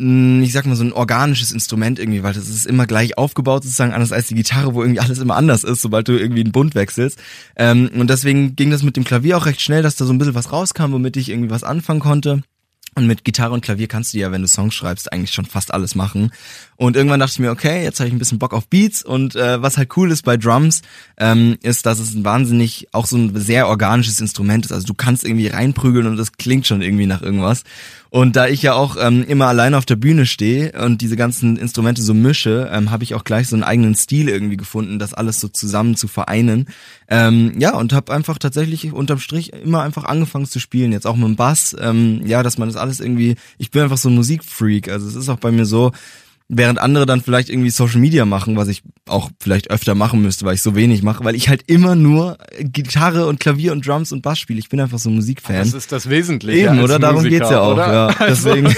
ich 0.00 0.52
sag 0.52 0.64
mal, 0.64 0.76
so 0.76 0.84
ein 0.84 0.92
organisches 0.92 1.50
Instrument 1.50 1.98
irgendwie, 1.98 2.22
weil 2.22 2.32
das 2.32 2.48
ist 2.48 2.66
immer 2.66 2.86
gleich 2.86 3.18
aufgebaut 3.18 3.64
sozusagen, 3.64 3.92
anders 3.92 4.12
als 4.12 4.28
die 4.28 4.36
Gitarre, 4.36 4.74
wo 4.74 4.82
irgendwie 4.82 5.00
alles 5.00 5.18
immer 5.18 5.34
anders 5.34 5.64
ist, 5.64 5.82
sobald 5.82 6.06
du 6.06 6.12
irgendwie 6.12 6.42
einen 6.42 6.52
Bund 6.52 6.76
wechselst. 6.76 7.18
Ähm, 7.56 7.90
und 7.94 8.08
deswegen 8.08 8.54
ging 8.54 8.70
das 8.70 8.84
mit 8.84 8.96
dem 8.96 9.02
Klavier 9.02 9.36
auch 9.36 9.46
recht 9.46 9.60
schnell, 9.60 9.82
dass 9.82 9.96
da 9.96 10.04
so 10.04 10.12
ein 10.12 10.18
bisschen 10.18 10.36
was 10.36 10.52
rauskam, 10.52 10.92
womit 10.92 11.16
ich 11.16 11.30
irgendwie 11.30 11.50
was 11.50 11.64
anfangen 11.64 11.98
konnte. 11.98 12.42
Und 12.94 13.06
mit 13.06 13.22
Gitarre 13.22 13.52
und 13.52 13.60
Klavier 13.60 13.86
kannst 13.86 14.12
du 14.12 14.18
ja, 14.18 14.32
wenn 14.32 14.42
du 14.42 14.48
Songs 14.48 14.74
schreibst, 14.74 15.12
eigentlich 15.12 15.30
schon 15.30 15.44
fast 15.44 15.72
alles 15.72 15.94
machen. 15.94 16.32
Und 16.76 16.96
irgendwann 16.96 17.20
dachte 17.20 17.32
ich 17.34 17.38
mir, 17.38 17.52
okay, 17.52 17.84
jetzt 17.84 18.00
habe 18.00 18.08
ich 18.08 18.14
ein 18.14 18.18
bisschen 18.18 18.40
Bock 18.40 18.52
auf 18.52 18.66
Beats. 18.66 19.04
Und 19.04 19.36
äh, 19.36 19.62
was 19.62 19.78
halt 19.78 19.96
cool 19.96 20.10
ist 20.10 20.24
bei 20.24 20.36
Drums, 20.36 20.82
ähm, 21.16 21.58
ist, 21.62 21.86
dass 21.86 22.00
es 22.00 22.14
ein 22.14 22.24
wahnsinnig, 22.24 22.88
auch 22.92 23.06
so 23.06 23.16
ein 23.16 23.38
sehr 23.38 23.68
organisches 23.68 24.20
Instrument 24.20 24.64
ist. 24.64 24.72
Also 24.72 24.86
du 24.86 24.94
kannst 24.94 25.24
irgendwie 25.24 25.46
reinprügeln 25.46 26.08
und 26.08 26.16
das 26.16 26.32
klingt 26.32 26.66
schon 26.66 26.82
irgendwie 26.82 27.06
nach 27.06 27.22
irgendwas. 27.22 27.62
Und 28.10 28.36
da 28.36 28.48
ich 28.48 28.62
ja 28.62 28.74
auch 28.74 28.96
ähm, 28.98 29.24
immer 29.24 29.46
alleine 29.46 29.76
auf 29.76 29.84
der 29.84 29.96
Bühne 29.96 30.24
stehe 30.24 30.72
und 30.72 31.02
diese 31.02 31.16
ganzen 31.16 31.56
Instrumente 31.56 32.02
so 32.02 32.14
mische, 32.14 32.70
ähm, 32.72 32.90
habe 32.90 33.04
ich 33.04 33.14
auch 33.14 33.24
gleich 33.24 33.48
so 33.48 33.56
einen 33.56 33.64
eigenen 33.64 33.94
Stil 33.94 34.28
irgendwie 34.28 34.56
gefunden, 34.56 34.98
das 34.98 35.12
alles 35.12 35.40
so 35.40 35.48
zusammen 35.48 35.94
zu 35.94 36.08
vereinen. 36.08 36.68
Ähm, 37.08 37.54
ja, 37.58 37.74
und 37.74 37.92
habe 37.92 38.12
einfach 38.12 38.38
tatsächlich 38.38 38.92
unterm 38.92 39.18
Strich 39.18 39.52
immer 39.52 39.82
einfach 39.82 40.04
angefangen 40.04 40.46
zu 40.46 40.58
spielen, 40.58 40.92
jetzt 40.92 41.06
auch 41.06 41.16
mit 41.16 41.26
dem 41.26 41.36
Bass. 41.36 41.76
Ähm, 41.78 42.22
ja, 42.24 42.42
dass 42.42 42.56
man 42.56 42.68
das 42.68 42.76
alles 42.76 43.00
irgendwie, 43.00 43.36
ich 43.58 43.70
bin 43.70 43.82
einfach 43.82 43.98
so 43.98 44.08
ein 44.08 44.14
Musikfreak. 44.14 44.88
Also 44.88 45.06
es 45.06 45.14
ist 45.14 45.28
auch 45.28 45.38
bei 45.38 45.50
mir 45.50 45.66
so, 45.66 45.92
während 46.48 46.78
andere 46.78 47.04
dann 47.04 47.20
vielleicht 47.20 47.50
irgendwie 47.50 47.70
Social 47.70 48.00
Media 48.00 48.24
machen, 48.24 48.56
was 48.56 48.68
ich 48.68 48.82
auch 49.08 49.30
vielleicht 49.40 49.70
öfter 49.70 49.94
machen 49.94 50.22
müsste, 50.22 50.44
weil 50.44 50.54
ich 50.54 50.62
so 50.62 50.74
wenig 50.74 51.02
mache, 51.02 51.24
weil 51.24 51.34
ich 51.34 51.48
halt 51.48 51.62
immer 51.66 51.94
nur 51.94 52.38
Gitarre 52.60 53.26
und 53.26 53.40
Klavier 53.40 53.72
und 53.72 53.86
Drums 53.86 54.12
und 54.12 54.22
Bass 54.22 54.38
spiele. 54.38 54.58
Ich 54.58 54.68
bin 54.68 54.80
einfach 54.80 54.98
so 54.98 55.10
ein 55.10 55.14
Musikfan. 55.14 55.56
Das 55.56 55.74
ist 55.74 55.92
das 55.92 56.08
Wesentliche. 56.08 56.68
Eben, 56.68 56.80
oder? 56.80 56.98
Darum 56.98 57.16
Musiker, 57.16 57.38
geht's 57.38 57.50
ja 57.50 57.60
auch. 57.60 57.76
Ja, 57.76 58.06
also, 58.06 58.50
deswegen. 58.50 58.74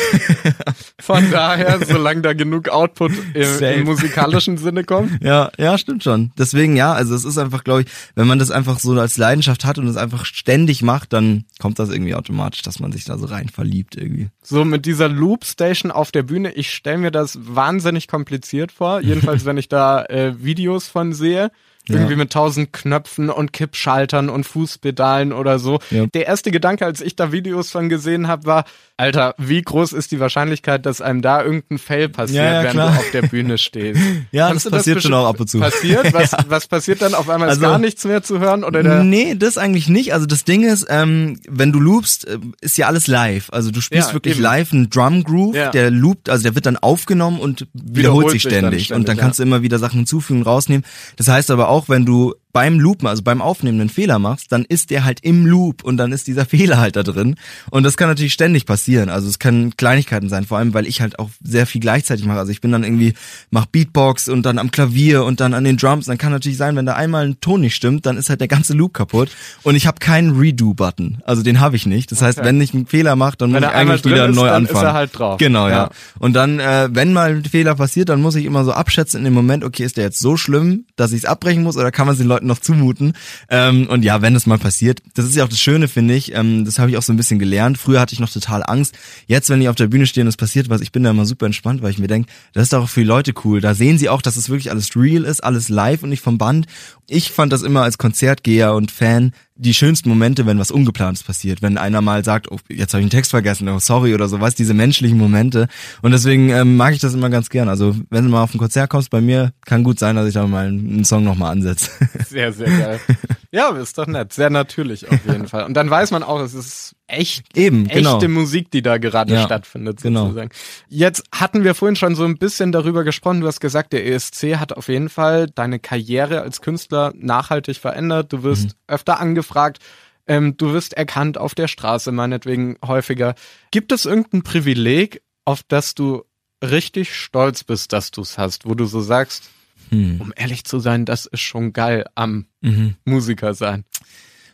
von 1.00 1.30
daher, 1.30 1.80
solange 1.86 2.22
da 2.22 2.32
genug 2.32 2.68
Output 2.68 3.12
im, 3.34 3.58
im, 3.62 3.84
musikalischen 3.84 4.58
Sinne 4.58 4.84
kommt. 4.84 5.22
Ja, 5.22 5.50
ja, 5.58 5.76
stimmt 5.78 6.04
schon. 6.04 6.32
Deswegen 6.38 6.76
ja, 6.76 6.92
also 6.92 7.14
es 7.14 7.24
ist 7.24 7.38
einfach, 7.38 7.64
glaube 7.64 7.82
ich, 7.82 7.86
wenn 8.14 8.26
man 8.26 8.38
das 8.38 8.50
einfach 8.50 8.78
so 8.78 8.92
als 8.92 9.18
Leidenschaft 9.18 9.64
hat 9.64 9.78
und 9.78 9.86
es 9.86 9.96
einfach 9.96 10.24
ständig 10.24 10.82
macht, 10.82 11.12
dann 11.12 11.44
kommt 11.58 11.78
das 11.78 11.90
irgendwie 11.90 12.14
automatisch, 12.14 12.62
dass 12.62 12.80
man 12.80 12.92
sich 12.92 13.04
da 13.04 13.18
so 13.18 13.26
rein 13.26 13.48
verliebt 13.48 13.96
irgendwie. 13.96 14.28
So 14.42 14.64
mit 14.64 14.86
dieser 14.86 15.08
Loop 15.08 15.44
Station 15.44 15.90
auf 15.90 16.12
der 16.12 16.22
Bühne, 16.22 16.52
ich 16.52 16.72
stelle 16.72 16.98
mir 16.98 17.10
das 17.10 17.38
wahnsinnig 17.40 18.08
kompliziert 18.08 18.72
vor. 18.72 19.00
Jedenfalls, 19.00 19.44
wenn 19.44 19.56
ich 19.56 19.68
da 19.68 20.02
äh, 20.04 20.19
Videos 20.38 20.88
von 20.88 21.12
sehe. 21.12 21.50
Irgendwie 21.90 22.12
ja. 22.12 22.18
mit 22.18 22.32
tausend 22.32 22.72
Knöpfen 22.72 23.30
und 23.30 23.52
Kippschaltern 23.52 24.28
und 24.28 24.44
Fußpedalen 24.44 25.32
oder 25.32 25.58
so. 25.58 25.80
Ja. 25.90 26.06
Der 26.06 26.26
erste 26.26 26.50
Gedanke, 26.50 26.84
als 26.84 27.00
ich 27.00 27.16
da 27.16 27.32
Videos 27.32 27.70
von 27.70 27.88
gesehen 27.88 28.28
habe, 28.28 28.46
war, 28.46 28.64
Alter, 29.00 29.34
wie 29.38 29.62
groß 29.62 29.94
ist 29.94 30.12
die 30.12 30.20
Wahrscheinlichkeit, 30.20 30.84
dass 30.84 31.00
einem 31.00 31.22
da 31.22 31.42
irgendein 31.42 31.78
Fail 31.78 32.10
passiert, 32.10 32.44
ja, 32.44 32.62
während 32.62 32.72
klar. 32.72 32.92
du 32.92 32.98
auf 32.98 33.10
der 33.12 33.22
Bühne 33.22 33.56
stehst? 33.56 33.98
ja, 34.30 34.48
Kannst 34.48 34.66
das 34.66 34.72
passiert 34.72 34.96
das 34.98 35.04
schon 35.04 35.14
auch 35.14 35.26
ab 35.26 35.40
und 35.40 35.48
zu. 35.48 35.58
Passiert? 35.58 36.12
Was, 36.12 36.36
was 36.48 36.66
passiert 36.66 37.00
dann? 37.00 37.14
Auf 37.14 37.28
einmal 37.28 37.48
ist 37.48 37.54
also, 37.54 37.62
gar 37.62 37.78
nichts 37.78 38.04
mehr 38.04 38.22
zu 38.22 38.40
hören? 38.40 38.62
Oder 38.62 38.82
der 38.82 39.02
nee, 39.04 39.34
das 39.36 39.56
eigentlich 39.56 39.88
nicht. 39.88 40.12
Also 40.12 40.26
das 40.26 40.44
Ding 40.44 40.64
ist, 40.64 40.86
ähm, 40.90 41.40
wenn 41.48 41.72
du 41.72 41.80
loopst, 41.80 42.26
äh, 42.26 42.38
ist 42.60 42.76
ja 42.76 42.88
alles 42.88 43.06
live. 43.06 43.48
Also 43.52 43.70
du 43.70 43.80
spielst 43.80 44.12
wirklich 44.12 44.34
eben. 44.34 44.42
live 44.42 44.72
einen 44.72 44.90
Drum 44.90 45.24
Groove, 45.24 45.70
der 45.72 45.90
loopt, 45.90 46.28
also 46.28 46.42
der 46.42 46.54
wird 46.54 46.66
dann 46.66 46.76
aufgenommen 46.76 47.40
und 47.40 47.68
wiederholt, 47.72 47.96
wiederholt 47.96 48.30
sich 48.30 48.42
ständig. 48.42 48.60
Dann 48.60 48.70
ständig. 48.80 48.92
Und 48.92 49.08
dann 49.08 49.16
kannst 49.16 49.38
du 49.38 49.44
immer 49.44 49.62
wieder 49.62 49.78
Sachen 49.78 50.00
hinzufügen, 50.00 50.42
rausnehmen. 50.42 50.84
Das 51.16 51.28
heißt 51.28 51.50
aber 51.50 51.68
auch, 51.68 51.79
wenn 51.88 52.04
du 52.04 52.34
beim 52.52 52.80
Loopen, 52.80 53.06
also 53.06 53.22
beim 53.22 53.40
Aufnehmen 53.42 53.80
einen 53.80 53.90
Fehler 53.90 54.18
machst, 54.18 54.52
dann 54.52 54.64
ist 54.64 54.90
der 54.90 55.04
halt 55.04 55.20
im 55.22 55.46
Loop 55.46 55.84
und 55.84 55.96
dann 55.96 56.12
ist 56.12 56.26
dieser 56.26 56.44
Fehler 56.46 56.78
halt 56.78 56.96
da 56.96 57.02
drin. 57.02 57.36
Und 57.70 57.84
das 57.84 57.96
kann 57.96 58.08
natürlich 58.08 58.32
ständig 58.32 58.66
passieren. 58.66 59.08
Also 59.08 59.28
es 59.28 59.38
können 59.38 59.76
Kleinigkeiten 59.76 60.28
sein, 60.28 60.44
vor 60.44 60.58
allem 60.58 60.74
weil 60.74 60.86
ich 60.86 61.00
halt 61.00 61.18
auch 61.18 61.30
sehr 61.42 61.66
viel 61.66 61.80
gleichzeitig 61.80 62.26
mache. 62.26 62.38
Also 62.38 62.52
ich 62.52 62.60
bin 62.60 62.72
dann 62.72 62.84
irgendwie, 62.84 63.14
mach 63.50 63.66
Beatbox 63.66 64.28
und 64.28 64.44
dann 64.44 64.58
am 64.58 64.70
Klavier 64.70 65.24
und 65.24 65.40
dann 65.40 65.54
an 65.54 65.64
den 65.64 65.76
Drums. 65.76 66.06
Dann 66.06 66.18
kann 66.18 66.32
natürlich 66.32 66.58
sein, 66.58 66.76
wenn 66.76 66.86
da 66.86 66.94
einmal 66.94 67.26
ein 67.26 67.40
Ton 67.40 67.60
nicht 67.60 67.74
stimmt, 67.74 68.06
dann 68.06 68.16
ist 68.16 68.30
halt 68.30 68.40
der 68.40 68.48
ganze 68.48 68.74
Loop 68.74 68.94
kaputt. 68.94 69.30
Und 69.62 69.74
ich 69.74 69.86
habe 69.86 69.98
keinen 69.98 70.38
Redo-Button. 70.38 71.22
Also 71.24 71.42
den 71.42 71.60
habe 71.60 71.76
ich 71.76 71.86
nicht. 71.86 72.10
Das 72.10 72.18
okay. 72.18 72.26
heißt, 72.26 72.44
wenn 72.44 72.60
ich 72.60 72.74
einen 72.74 72.86
Fehler 72.86 73.16
mache, 73.16 73.36
dann 73.38 73.52
wenn 73.52 73.62
muss 73.62 73.70
ich 73.70 73.76
eigentlich 73.76 74.04
wieder 74.04 74.28
ist, 74.28 74.34
neu 74.34 74.46
dann 74.46 74.54
anfangen. 74.54 74.78
Ist 74.78 74.84
er 74.84 74.92
halt 74.92 75.18
drauf. 75.18 75.38
Genau, 75.38 75.68
ja. 75.68 75.74
ja. 75.74 75.90
Und 76.18 76.34
dann, 76.34 76.58
äh, 76.58 76.88
wenn 76.90 77.12
mal 77.12 77.30
ein 77.30 77.44
Fehler 77.44 77.74
passiert, 77.74 78.08
dann 78.08 78.20
muss 78.20 78.34
ich 78.34 78.44
immer 78.44 78.64
so 78.64 78.72
abschätzen 78.72 79.18
in 79.18 79.24
dem 79.24 79.34
Moment, 79.34 79.64
okay, 79.64 79.84
ist 79.84 79.96
der 79.96 80.04
jetzt 80.04 80.18
so 80.18 80.36
schlimm, 80.36 80.84
dass 80.96 81.12
ich 81.12 81.18
es 81.18 81.24
abbrechen 81.24 81.62
muss 81.62 81.76
oder 81.76 81.90
kann 81.90 82.06
man 82.06 82.14
es 82.14 82.18
den 82.18 82.28
Leuten 82.28 82.39
noch 82.42 82.58
zumuten? 82.58 83.14
Ähm, 83.48 83.88
und 83.88 84.04
ja, 84.04 84.22
wenn 84.22 84.34
es 84.34 84.46
mal 84.46 84.58
passiert, 84.58 85.02
das 85.14 85.26
ist 85.26 85.36
ja 85.36 85.44
auch 85.44 85.48
das 85.48 85.60
Schöne, 85.60 85.88
finde 85.88 86.14
ich. 86.14 86.34
Ähm, 86.34 86.64
das 86.64 86.78
habe 86.78 86.90
ich 86.90 86.96
auch 86.96 87.02
so 87.02 87.12
ein 87.12 87.16
bisschen 87.16 87.38
gelernt. 87.38 87.78
Früher 87.78 88.00
hatte 88.00 88.12
ich 88.12 88.20
noch 88.20 88.30
total 88.30 88.62
Angst. 88.64 88.96
Jetzt, 89.26 89.50
wenn 89.50 89.60
ich 89.60 89.68
auf 89.68 89.76
der 89.76 89.86
Bühne 89.86 90.06
stehe 90.06 90.24
und 90.24 90.28
es 90.28 90.36
passiert 90.36 90.68
was, 90.68 90.80
ich 90.80 90.92
bin 90.92 91.02
da 91.02 91.10
immer 91.10 91.26
super 91.26 91.46
entspannt, 91.46 91.82
weil 91.82 91.90
ich 91.90 91.98
mir 91.98 92.08
denke, 92.08 92.30
das 92.52 92.64
ist 92.64 92.74
auch 92.74 92.88
für 92.88 93.00
die 93.00 93.06
Leute 93.06 93.32
cool. 93.44 93.60
Da 93.60 93.74
sehen 93.74 93.98
sie 93.98 94.08
auch, 94.08 94.22
dass 94.22 94.36
es 94.36 94.48
wirklich 94.48 94.70
alles 94.70 94.96
real 94.96 95.24
ist, 95.24 95.42
alles 95.42 95.68
live 95.68 96.02
und 96.02 96.10
nicht 96.10 96.22
vom 96.22 96.38
Band. 96.38 96.66
Ich 97.12 97.32
fand 97.32 97.52
das 97.52 97.62
immer 97.62 97.82
als 97.82 97.98
Konzertgeher 97.98 98.72
und 98.72 98.92
Fan 98.92 99.32
die 99.56 99.74
schönsten 99.74 100.08
Momente, 100.08 100.46
wenn 100.46 100.60
was 100.60 100.70
Ungeplantes 100.70 101.24
passiert. 101.24 101.60
Wenn 101.60 101.76
einer 101.76 102.00
mal 102.00 102.24
sagt, 102.24 102.50
oh, 102.52 102.58
jetzt 102.68 102.94
habe 102.94 103.00
ich 103.00 103.06
einen 103.06 103.10
Text 103.10 103.32
vergessen, 103.32 103.68
oh, 103.68 103.80
sorry 103.80 104.14
oder 104.14 104.28
sowas, 104.28 104.54
diese 104.54 104.74
menschlichen 104.74 105.18
Momente. 105.18 105.66
Und 106.02 106.12
deswegen 106.12 106.50
ähm, 106.50 106.76
mag 106.76 106.94
ich 106.94 107.00
das 107.00 107.12
immer 107.12 107.28
ganz 107.28 107.50
gern. 107.50 107.68
Also 107.68 107.96
wenn 108.10 108.24
du 108.24 108.30
mal 108.30 108.44
auf 108.44 108.54
ein 108.54 108.58
Konzert 108.58 108.90
kommst 108.90 109.10
bei 109.10 109.20
mir, 109.20 109.52
kann 109.66 109.82
gut 109.82 109.98
sein, 109.98 110.14
dass 110.14 110.28
ich 110.28 110.34
da 110.34 110.46
mal 110.46 110.68
einen 110.68 111.04
Song 111.04 111.24
nochmal 111.24 111.50
ansetze. 111.50 111.90
Sehr, 112.28 112.52
sehr 112.52 112.68
geil. 112.68 113.00
Ja, 113.52 113.70
ist 113.70 113.98
doch 113.98 114.06
nett. 114.06 114.32
Sehr 114.32 114.48
natürlich 114.48 115.08
auf 115.08 115.24
jeden 115.26 115.48
Fall. 115.48 115.64
Und 115.64 115.74
dann 115.74 115.90
weiß 115.90 116.12
man 116.12 116.22
auch, 116.22 116.40
es 116.40 116.54
ist 116.54 116.94
echt, 117.08 117.56
Eben, 117.56 117.88
genau. 117.88 118.14
echte 118.14 118.28
Musik, 118.28 118.70
die 118.70 118.82
da 118.82 118.98
gerade 118.98 119.34
ja, 119.34 119.44
stattfindet, 119.44 120.02
genau. 120.02 120.26
sozusagen. 120.26 120.50
Genau. 120.50 120.60
Jetzt 120.88 121.24
hatten 121.34 121.64
wir 121.64 121.74
vorhin 121.74 121.96
schon 121.96 122.14
so 122.14 122.24
ein 122.24 122.38
bisschen 122.38 122.70
darüber 122.70 123.02
gesprochen. 123.02 123.40
Du 123.40 123.48
hast 123.48 123.60
gesagt, 123.60 123.92
der 123.92 124.06
ESC 124.06 124.56
hat 124.56 124.72
auf 124.72 124.88
jeden 124.88 125.08
Fall 125.08 125.48
deine 125.48 125.80
Karriere 125.80 126.42
als 126.42 126.60
Künstler 126.60 127.12
nachhaltig 127.16 127.76
verändert. 127.76 128.32
Du 128.32 128.44
wirst 128.44 128.64
mhm. 128.64 128.72
öfter 128.86 129.18
angefragt. 129.18 129.78
Ähm, 130.26 130.56
du 130.56 130.72
wirst 130.72 130.92
erkannt 130.92 131.38
auf 131.38 131.56
der 131.56 131.66
Straße, 131.66 132.12
meinetwegen 132.12 132.76
häufiger. 132.86 133.34
Gibt 133.72 133.90
es 133.90 134.06
irgendein 134.06 134.42
Privileg, 134.42 135.22
auf 135.44 135.62
das 135.66 135.96
du 135.96 136.22
richtig 136.62 137.16
stolz 137.16 137.64
bist, 137.64 137.92
dass 137.92 138.12
du 138.12 138.20
es 138.20 138.38
hast, 138.38 138.66
wo 138.66 138.74
du 138.74 138.84
so 138.84 139.00
sagst, 139.00 139.50
hm. 139.90 140.20
um 140.20 140.32
ehrlich 140.34 140.64
zu 140.64 140.78
sein, 140.78 141.04
das 141.04 141.26
ist 141.26 141.40
schon 141.40 141.72
geil 141.72 142.06
am 142.14 142.46
mhm. 142.60 142.96
Musiker 143.04 143.54
sein? 143.54 143.84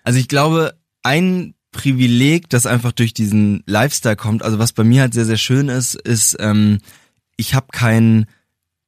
Also 0.02 0.18
ich 0.18 0.28
glaube, 0.28 0.74
ein 1.02 1.54
Privileg, 1.72 2.48
das 2.48 2.66
einfach 2.66 2.92
durch 2.92 3.12
diesen 3.12 3.62
Lifestyle 3.66 4.16
kommt. 4.16 4.42
Also 4.42 4.58
was 4.58 4.72
bei 4.72 4.82
mir 4.82 5.02
halt 5.02 5.14
sehr, 5.14 5.26
sehr 5.26 5.36
schön 5.36 5.68
ist, 5.68 5.94
ist, 5.94 6.36
ähm, 6.40 6.78
ich 7.36 7.54
habe 7.54 7.66
keinen 7.70 8.26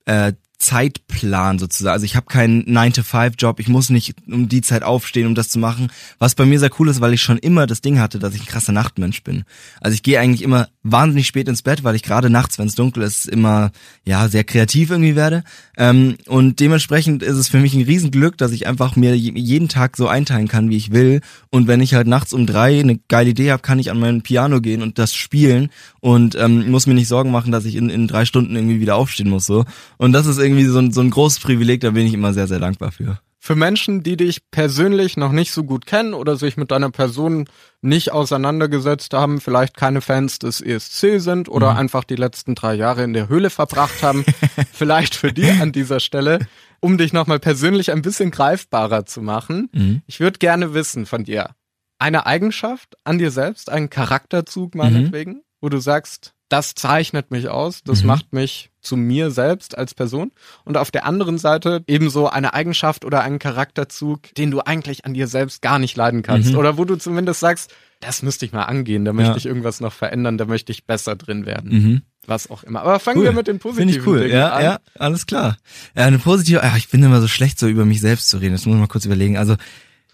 äh, 0.07 0.33
Zeitplan 0.59 1.59
sozusagen. 1.61 1.93
Also 1.93 2.05
ich 2.05 2.17
habe 2.17 2.27
keinen 2.27 2.65
9-to-5-Job, 2.65 3.61
ich 3.61 3.69
muss 3.69 3.91
nicht 3.91 4.17
um 4.27 4.49
die 4.49 4.61
Zeit 4.61 4.83
aufstehen, 4.83 5.29
um 5.29 5.37
das 5.37 5.49
zu 5.49 5.59
machen. 5.61 5.91
Was 6.19 6.35
bei 6.35 6.45
mir 6.45 6.59
sehr 6.59 6.71
cool 6.79 6.89
ist, 6.89 7.01
weil 7.01 7.15
ich 7.15 7.23
schon 7.23 7.39
immer 7.39 7.67
das 7.69 7.81
Ding 7.81 8.01
hatte, 8.01 8.19
dass 8.19 8.35
ich 8.35 8.41
ein 8.41 8.47
krasser 8.47 8.73
Nachtmensch 8.73 9.23
bin. 9.23 9.45
Also 9.81 9.95
ich 9.95 10.03
gehe 10.03 10.19
eigentlich 10.19 10.43
immer 10.43 10.69
wahnsinnig 10.83 11.29
spät 11.29 11.49
ins 11.49 11.63
Bett, 11.63 11.85
weil 11.85 11.95
ich 11.95 12.03
gerade 12.03 12.29
nachts, 12.29 12.59
wenn 12.59 12.67
es 12.67 12.75
dunkel 12.75 13.05
ist, 13.05 13.27
immer 13.27 13.71
ja 14.05 14.29
sehr 14.29 14.43
kreativ 14.43 14.91
irgendwie 14.91 15.15
werde. 15.15 15.45
Ähm, 15.77 16.17
und 16.27 16.59
dementsprechend 16.59 17.23
ist 17.23 17.37
es 17.37 17.49
für 17.49 17.59
mich 17.59 17.75
ein 17.75 17.83
Riesenglück, 17.83 18.37
dass 18.37 18.51
ich 18.51 18.67
einfach 18.67 18.97
mir 18.97 19.17
jeden 19.17 19.69
Tag 19.69 19.97
so 19.97 20.09
einteilen 20.09 20.49
kann, 20.49 20.71
wie 20.71 20.77
ich 20.77 20.91
will. 20.91 21.21
Und 21.51 21.69
wenn 21.69 21.81
ich 21.81 21.95
halt 21.95 22.09
nachts 22.09 22.33
um 22.33 22.47
drei 22.47 22.81
eine 22.81 22.99
geile 23.09 23.31
Idee 23.31 23.53
habe, 23.53 23.63
kann 23.63 23.79
ich 23.79 23.93
an 23.93 24.01
mein 24.01 24.23
Piano 24.23 24.61
gehen 24.61 24.83
und 24.83 24.99
das 24.99 25.15
spielen 25.15 25.71
und 26.01 26.35
ähm, 26.35 26.69
muss 26.71 26.87
mir 26.87 26.95
nicht 26.95 27.09
Sorgen 27.09 27.31
machen, 27.31 27.53
dass 27.53 27.65
ich 27.65 27.77
in, 27.77 27.91
in 27.91 28.09
drei 28.09 28.25
Stunden 28.25 28.57
irgendwie 28.57 28.81
wieder 28.81 28.97
aufstehen 28.97 29.31
muss. 29.31 29.47
so. 29.47 29.65
Und 29.99 30.13
das 30.13 30.27
ist 30.27 30.39
irgendwie 30.49 30.65
so 30.65 30.79
ein, 30.79 30.93
so 30.93 31.01
ein 31.01 31.11
großes 31.11 31.41
Privileg, 31.41 31.81
da 31.81 31.91
bin 31.91 32.07
ich 32.07 32.15
immer 32.15 32.33
sehr, 32.33 32.47
sehr 32.47 32.59
dankbar 32.59 32.93
für. 32.93 33.21
Für 33.41 33.55
Menschen, 33.55 34.03
die 34.03 34.17
dich 34.17 34.51
persönlich 34.51 35.17
noch 35.17 35.31
nicht 35.31 35.53
so 35.53 35.63
gut 35.63 35.87
kennen 35.87 36.13
oder 36.13 36.37
sich 36.37 36.57
mit 36.57 36.73
deiner 36.73 36.91
Person 36.91 37.49
nicht 37.81 38.11
auseinandergesetzt 38.11 39.15
haben, 39.15 39.41
vielleicht 39.41 39.77
keine 39.77 40.01
Fans 40.01 40.41
des 40.41 40.61
ESC 40.61 41.21
sind 41.21 41.49
oder 41.49 41.73
mhm. 41.73 41.79
einfach 41.79 42.05
die 42.05 42.17
letzten 42.17 42.57
drei 42.57 42.75
Jahre 42.75 43.05
in 43.05 43.13
der 43.13 43.29
Höhle 43.29 43.51
verbracht 43.51 44.03
haben, 44.03 44.25
vielleicht 44.73 45.15
für 45.15 45.33
die 45.33 45.51
an 45.51 45.71
dieser 45.71 46.01
Stelle, 46.01 46.41
um 46.81 46.99
dich 46.99 47.13
nochmal 47.13 47.39
persönlich 47.39 47.93
ein 47.93 48.03
bisschen 48.03 48.33
greifbarer 48.33 49.07
zu 49.07 49.23
machen. 49.23 49.71
Mhm. 49.73 50.03
Ich 50.07 50.19
würde 50.19 50.39
gerne 50.39 50.75
wissen 50.75 51.07
von 51.07 51.23
dir, 51.25 51.51
eine 51.99 52.27
Eigenschaft 52.27 52.97
an 53.05 53.19
dir 53.19 53.31
selbst, 53.31 53.71
einen 53.71 53.89
Charakterzug 53.89 54.75
mhm. 54.75 54.79
meinetwegen, 54.81 55.33
mhm. 55.33 55.43
wo 55.61 55.69
du 55.69 55.79
sagst, 55.79 56.35
das 56.49 56.75
zeichnet 56.75 57.31
mich 57.31 57.49
aus, 57.49 57.83
das 57.85 58.03
mhm. 58.03 58.09
macht 58.09 58.33
mich 58.33 58.71
zu 58.81 58.97
mir 58.97 59.31
selbst 59.31 59.77
als 59.77 59.95
Person. 59.95 60.33
Und 60.65 60.77
auf 60.77 60.91
der 60.91 61.05
anderen 61.05 61.39
Seite 61.39 61.83
ebenso 61.87 62.29
eine 62.29 62.55
Eigenschaft 62.55 63.05
oder 63.05 63.23
einen 63.23 63.39
Charakterzug, 63.39 64.35
den 64.35 64.51
du 64.51 64.61
eigentlich 64.61 65.05
an 65.05 65.15
dir 65.15 65.27
selbst 65.27 65.61
gar 65.63 65.79
nicht 65.79 65.97
leiden 65.97 66.23
kannst. 66.23 66.53
Mhm. 66.53 66.59
Oder 66.59 66.79
wo 66.79 66.85
du 66.85 66.97
zumindest 66.97 67.41
sagst, 67.41 67.73
das 68.01 68.23
müsste 68.23 68.47
ich 68.47 68.53
mal 68.53 68.63
angehen, 68.63 69.05
da 69.05 69.13
möchte 69.13 69.33
ja. 69.33 69.37
ich 69.37 69.47
irgendwas 69.47 69.81
noch 69.81 69.93
verändern, 69.93 70.39
da 70.39 70.45
möchte 70.45 70.73
ich 70.73 70.87
besser 70.87 71.17
drin 71.17 71.47
werden. 71.47 71.71
Mhm. 71.71 72.03
Was 72.27 72.51
auch 72.51 72.63
immer. 72.63 72.83
Aber 72.83 73.01
fangen 73.01 73.19
cool. 73.19 73.25
wir 73.25 73.33
mit 73.33 73.47
den 73.47 73.59
positiven 73.59 73.91
Finde 73.91 74.01
ich 74.01 74.07
cool. 74.07 74.21
Dingen 74.21 74.39
ja, 74.39 74.53
an. 74.53 74.63
Ja, 74.63 74.79
alles 74.99 75.27
klar. 75.27 75.57
Ja, 75.97 76.05
eine 76.05 76.19
positive, 76.19 76.61
ja, 76.61 76.77
ich 76.77 76.89
bin 76.89 77.03
immer 77.03 77.21
so 77.21 77.29
schlecht, 77.29 77.59
so 77.59 77.67
über 77.67 77.87
mich 77.87 78.01
selbst 78.01 78.29
zu 78.29 78.37
reden. 78.37 78.53
Das 78.53 78.67
muss 78.67 78.75
ich 78.75 78.81
mal 78.81 78.87
kurz 78.87 79.07
überlegen. 79.07 79.39
Also, 79.39 79.57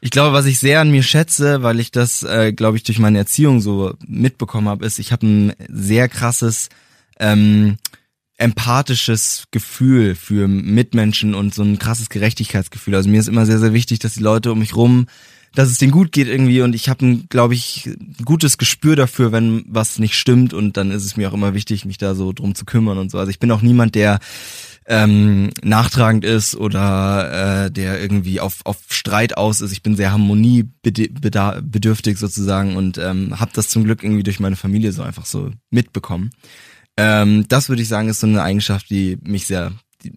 ich 0.01 0.11
glaube, 0.11 0.33
was 0.33 0.47
ich 0.47 0.59
sehr 0.59 0.81
an 0.81 0.91
mir 0.91 1.03
schätze, 1.03 1.63
weil 1.63 1.81
ich 1.81 1.91
das, 1.91 2.23
äh, 2.23 2.53
glaube 2.53 2.77
ich, 2.77 2.83
durch 2.83 2.99
meine 2.99 3.19
Erziehung 3.19 3.61
so 3.61 3.95
mitbekommen 4.07 4.69
habe, 4.69 4.85
ist, 4.85 4.99
ich 4.99 5.13
habe 5.13 5.27
ein 5.27 5.53
sehr 5.69 6.09
krasses 6.09 6.69
ähm, 7.19 7.77
empathisches 8.37 9.45
Gefühl 9.51 10.15
für 10.15 10.49
Mitmenschen 10.49 11.35
und 11.35 11.55
so 11.55 11.63
ein 11.63 11.79
krasses 11.79 12.09
Gerechtigkeitsgefühl. 12.09 12.95
Also 12.95 13.09
mir 13.09 13.21
ist 13.21 13.29
immer 13.29 13.47
sehr, 13.47 13.59
sehr 13.59 13.73
wichtig, 13.73 14.01
dass 14.01 14.15
die 14.15 14.23
Leute 14.23 14.53
um 14.53 14.59
mich 14.59 14.75
rum, 14.77 15.07
dass 15.55 15.71
es 15.71 15.79
denen 15.79 15.93
gut 15.93 16.13
geht 16.13 16.29
irgendwie 16.29 16.63
und 16.63 16.75
ich 16.75 16.89
habe 16.89 17.07
ein, 17.07 17.27
glaube 17.29 17.55
ich, 17.55 17.91
gutes 18.25 18.59
Gespür 18.59 18.97
dafür, 18.97 19.33
wenn 19.33 19.65
was 19.69 19.99
nicht 19.99 20.17
stimmt 20.17 20.53
und 20.53 20.77
dann 20.77 20.91
ist 20.91 21.05
es 21.05 21.17
mir 21.17 21.31
auch 21.31 21.35
immer 21.35 21.55
wichtig, 21.55 21.85
mich 21.85 21.99
da 21.99 22.15
so 22.15 22.33
drum 22.33 22.55
zu 22.55 22.65
kümmern 22.65 22.99
und 22.99 23.11
so. 23.11 23.19
Also 23.19 23.31
ich 23.31 23.39
bin 23.39 23.51
auch 23.51 23.63
niemand, 23.63 23.95
der 23.95 24.19
ähm, 24.87 25.51
nachtragend 25.63 26.25
ist 26.25 26.57
oder 26.57 27.67
äh, 27.67 27.71
der 27.71 28.01
irgendwie 28.01 28.41
auf, 28.41 28.61
auf 28.65 28.79
Streit 28.89 29.37
aus 29.37 29.61
ist. 29.61 29.73
Ich 29.73 29.83
bin 29.83 29.97
sehr 29.97 30.13
harmoniebedürftig 30.13 32.19
sozusagen 32.19 32.77
und 32.77 32.99
ähm, 32.99 33.39
habe 33.41 33.51
das 33.55 33.69
zum 33.69 33.85
Glück 33.85 34.03
irgendwie 34.03 34.23
durch 34.23 34.41
meine 34.41 34.57
Familie 34.57 34.93
so 34.93 35.03
einfach 35.03 35.27
so 35.27 35.51
mitbekommen. 35.71 36.31
Ähm, 36.97 37.47
das 37.49 37.69
würde 37.69 37.83
ich 37.83 37.89
sagen, 37.89 38.09
ist 38.09 38.21
so 38.21 38.27
eine 38.27 38.43
Eigenschaft, 38.43 38.89
die 38.91 39.19
mich 39.23 39.47
sehr, 39.47 39.73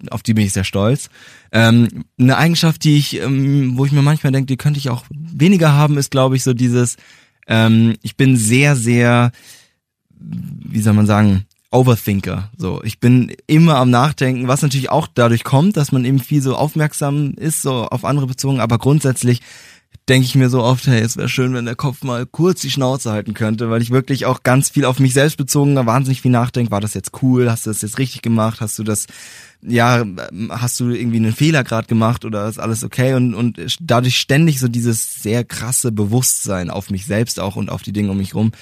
auf 0.10 0.24
die 0.24 0.34
bin 0.34 0.46
ich 0.46 0.54
sehr 0.54 0.64
stolz. 0.64 1.10
Ähm, 1.52 2.06
eine 2.20 2.38
Eigenschaft, 2.38 2.84
die 2.84 2.98
ich, 2.98 3.22
ähm, 3.22 3.78
wo 3.78 3.86
ich 3.86 3.92
mir 3.92 4.02
manchmal 4.02 4.32
denke, 4.32 4.48
die 4.48 4.58
könnte 4.58 4.80
ich 4.80 4.90
auch 4.90 5.06
weniger 5.10 5.74
haben, 5.74 5.98
ist, 5.98 6.12
glaube 6.12 6.36
ich, 6.36 6.44
so 6.44 6.54
dieses, 6.54 6.98
ähm, 7.48 7.96
ich 8.02 8.18
bin 8.18 8.38
sehr, 8.38 8.76
sehr, 8.76 9.32
wie 10.20 10.82
soll 10.82 10.94
man 10.94 11.08
sagen, 11.08 11.46
Overthinker. 11.72 12.50
So, 12.58 12.82
ich 12.84 13.00
bin 13.00 13.34
immer 13.46 13.76
am 13.76 13.90
Nachdenken, 13.90 14.48
was 14.48 14.62
natürlich 14.62 14.90
auch 14.90 15.08
dadurch 15.14 15.44
kommt, 15.44 15.76
dass 15.76 15.92
man 15.92 16.06
eben 16.06 16.20
viel 16.20 16.42
so 16.42 16.56
aufmerksam 16.56 17.34
ist, 17.34 17.62
so 17.62 17.86
auf 17.86 18.06
andere 18.06 18.28
bezogen, 18.28 18.60
aber 18.60 18.78
grundsätzlich 18.78 19.42
denke 20.10 20.26
ich 20.26 20.36
mir 20.36 20.50
so 20.50 20.64
oft, 20.64 20.88
hey, 20.88 21.02
es 21.02 21.18
wäre 21.18 21.28
schön, 21.28 21.54
wenn 21.54 21.66
der 21.66 21.76
Kopf 21.76 22.04
mal 22.04 22.26
kurz 22.26 22.62
die 22.62 22.72
Schnauze 22.72 23.12
halten 23.12 23.34
könnte, 23.34 23.70
weil 23.70 23.82
ich 23.82 23.92
wirklich 23.92 24.26
auch 24.26 24.44
ganz 24.44 24.70
viel 24.70 24.86
auf 24.86 25.00
mich 25.00 25.14
selbst 25.14 25.38
bezogen, 25.38 25.76
wahnsinnig 25.76 26.22
viel 26.22 26.32
nachdenke, 26.32 26.72
war 26.72 26.82
das 26.82 26.94
jetzt 26.94 27.12
cool, 27.22 27.52
hast 27.52 27.66
du 27.66 27.70
das 27.70 27.82
jetzt 27.82 27.98
richtig 27.98 28.22
gemacht, 28.22 28.62
hast 28.62 28.80
du 28.80 28.84
das, 28.84 29.08
ja, 29.62 30.06
hast 30.50 30.80
du 30.80 30.90
irgendwie 30.92 31.18
einen 31.18 31.34
Fehler 31.34 31.64
gerade 31.64 31.88
gemacht 31.88 32.24
oder 32.24 32.48
ist 32.48 32.60
alles 32.60 32.84
okay? 32.84 33.16
Und, 33.16 33.34
und 33.34 33.78
dadurch 33.82 34.18
ständig 34.18 34.60
so 34.60 34.70
dieses 34.70 35.22
sehr 35.22 35.44
krasse 35.44 35.92
Bewusstsein 35.92 36.70
auf 36.70 36.90
mich 36.90 37.06
selbst 37.06 37.40
auch 37.40 37.58
und 37.58 37.70
auf 37.70 37.82
die 37.82 37.94
Dinge 37.94 38.12
um 38.12 38.18
mich 38.18 38.34
rum, 38.34 38.54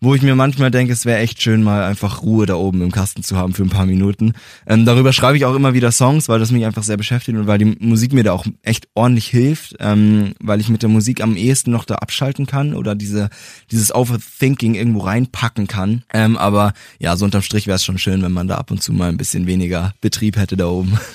wo 0.00 0.14
ich 0.14 0.22
mir 0.22 0.34
manchmal 0.34 0.70
denke, 0.70 0.92
es 0.92 1.04
wäre 1.04 1.18
echt 1.18 1.42
schön, 1.42 1.62
mal 1.62 1.84
einfach 1.84 2.22
Ruhe 2.22 2.46
da 2.46 2.54
oben 2.54 2.82
im 2.82 2.90
Kasten 2.90 3.22
zu 3.22 3.36
haben 3.36 3.52
für 3.52 3.62
ein 3.62 3.70
paar 3.70 3.86
Minuten. 3.86 4.32
Ähm, 4.66 4.86
darüber 4.86 5.12
schreibe 5.12 5.36
ich 5.36 5.44
auch 5.44 5.54
immer 5.54 5.74
wieder 5.74 5.92
Songs, 5.92 6.28
weil 6.28 6.38
das 6.38 6.50
mich 6.50 6.64
einfach 6.64 6.82
sehr 6.82 6.96
beschäftigt 6.96 7.36
und 7.36 7.46
weil 7.46 7.58
die 7.58 7.76
Musik 7.78 8.12
mir 8.12 8.24
da 8.24 8.32
auch 8.32 8.46
echt 8.62 8.88
ordentlich 8.94 9.26
hilft, 9.26 9.76
ähm, 9.80 10.32
weil 10.40 10.60
ich 10.60 10.68
mit 10.68 10.82
der 10.82 10.88
Musik 10.88 11.22
am 11.22 11.36
ehesten 11.36 11.70
noch 11.70 11.84
da 11.84 11.96
abschalten 11.96 12.46
kann 12.46 12.74
oder 12.74 12.94
diese 12.94 13.28
dieses 13.70 13.94
Overthinking 13.94 14.74
irgendwo 14.74 15.00
reinpacken 15.00 15.66
kann. 15.66 16.02
Ähm, 16.12 16.36
aber 16.38 16.72
ja, 16.98 17.16
so 17.16 17.24
unterm 17.24 17.42
Strich 17.42 17.66
wäre 17.66 17.76
es 17.76 17.84
schon 17.84 17.98
schön, 17.98 18.22
wenn 18.22 18.32
man 18.32 18.48
da 18.48 18.56
ab 18.56 18.70
und 18.70 18.82
zu 18.82 18.92
mal 18.92 19.08
ein 19.08 19.16
bisschen 19.16 19.46
weniger 19.46 19.92
Betrieb 20.00 20.36
hätte 20.36 20.56
da 20.56 20.66
oben. 20.66 20.98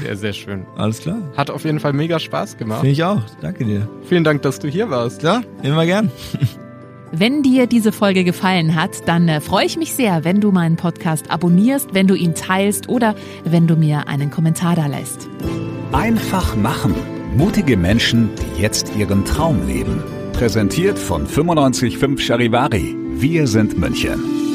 Sehr, 0.00 0.16
sehr 0.16 0.32
schön. 0.32 0.64
Alles 0.74 1.00
klar. 1.00 1.18
Hat 1.36 1.50
auf 1.50 1.66
jeden 1.66 1.78
Fall 1.78 1.92
mega 1.92 2.18
Spaß 2.18 2.56
gemacht. 2.56 2.80
Finde 2.80 2.92
ich 2.92 3.04
auch. 3.04 3.20
Danke 3.42 3.66
dir. 3.66 3.90
Vielen 4.08 4.24
Dank, 4.24 4.40
dass 4.40 4.58
du 4.58 4.66
hier 4.66 4.88
warst. 4.88 5.22
Ja, 5.22 5.42
immer 5.62 5.84
gern. 5.84 6.10
Wenn 7.14 7.42
dir 7.42 7.66
diese 7.66 7.92
Folge 7.92 8.24
gefallen 8.24 8.74
hat, 8.74 9.06
dann 9.06 9.28
äh, 9.28 9.42
freue 9.42 9.66
ich 9.66 9.76
mich 9.76 9.94
sehr, 9.94 10.24
wenn 10.24 10.40
du 10.40 10.50
meinen 10.50 10.76
Podcast 10.76 11.30
abonnierst, 11.30 11.92
wenn 11.92 12.06
du 12.06 12.14
ihn 12.14 12.34
teilst 12.34 12.88
oder 12.88 13.14
wenn 13.44 13.66
du 13.66 13.76
mir 13.76 14.08
einen 14.08 14.30
Kommentar 14.30 14.76
da 14.76 14.86
lässt. 14.86 15.28
Einfach 15.92 16.56
machen. 16.56 16.94
Mutige 17.36 17.76
Menschen, 17.76 18.30
die 18.56 18.62
jetzt 18.62 18.96
ihren 18.96 19.26
Traum 19.26 19.66
leben. 19.66 20.02
Präsentiert 20.32 20.98
von 20.98 21.24
955 21.24 22.26
Charivari. 22.26 22.96
Wir 23.16 23.46
sind 23.46 23.76
München. 23.76 24.51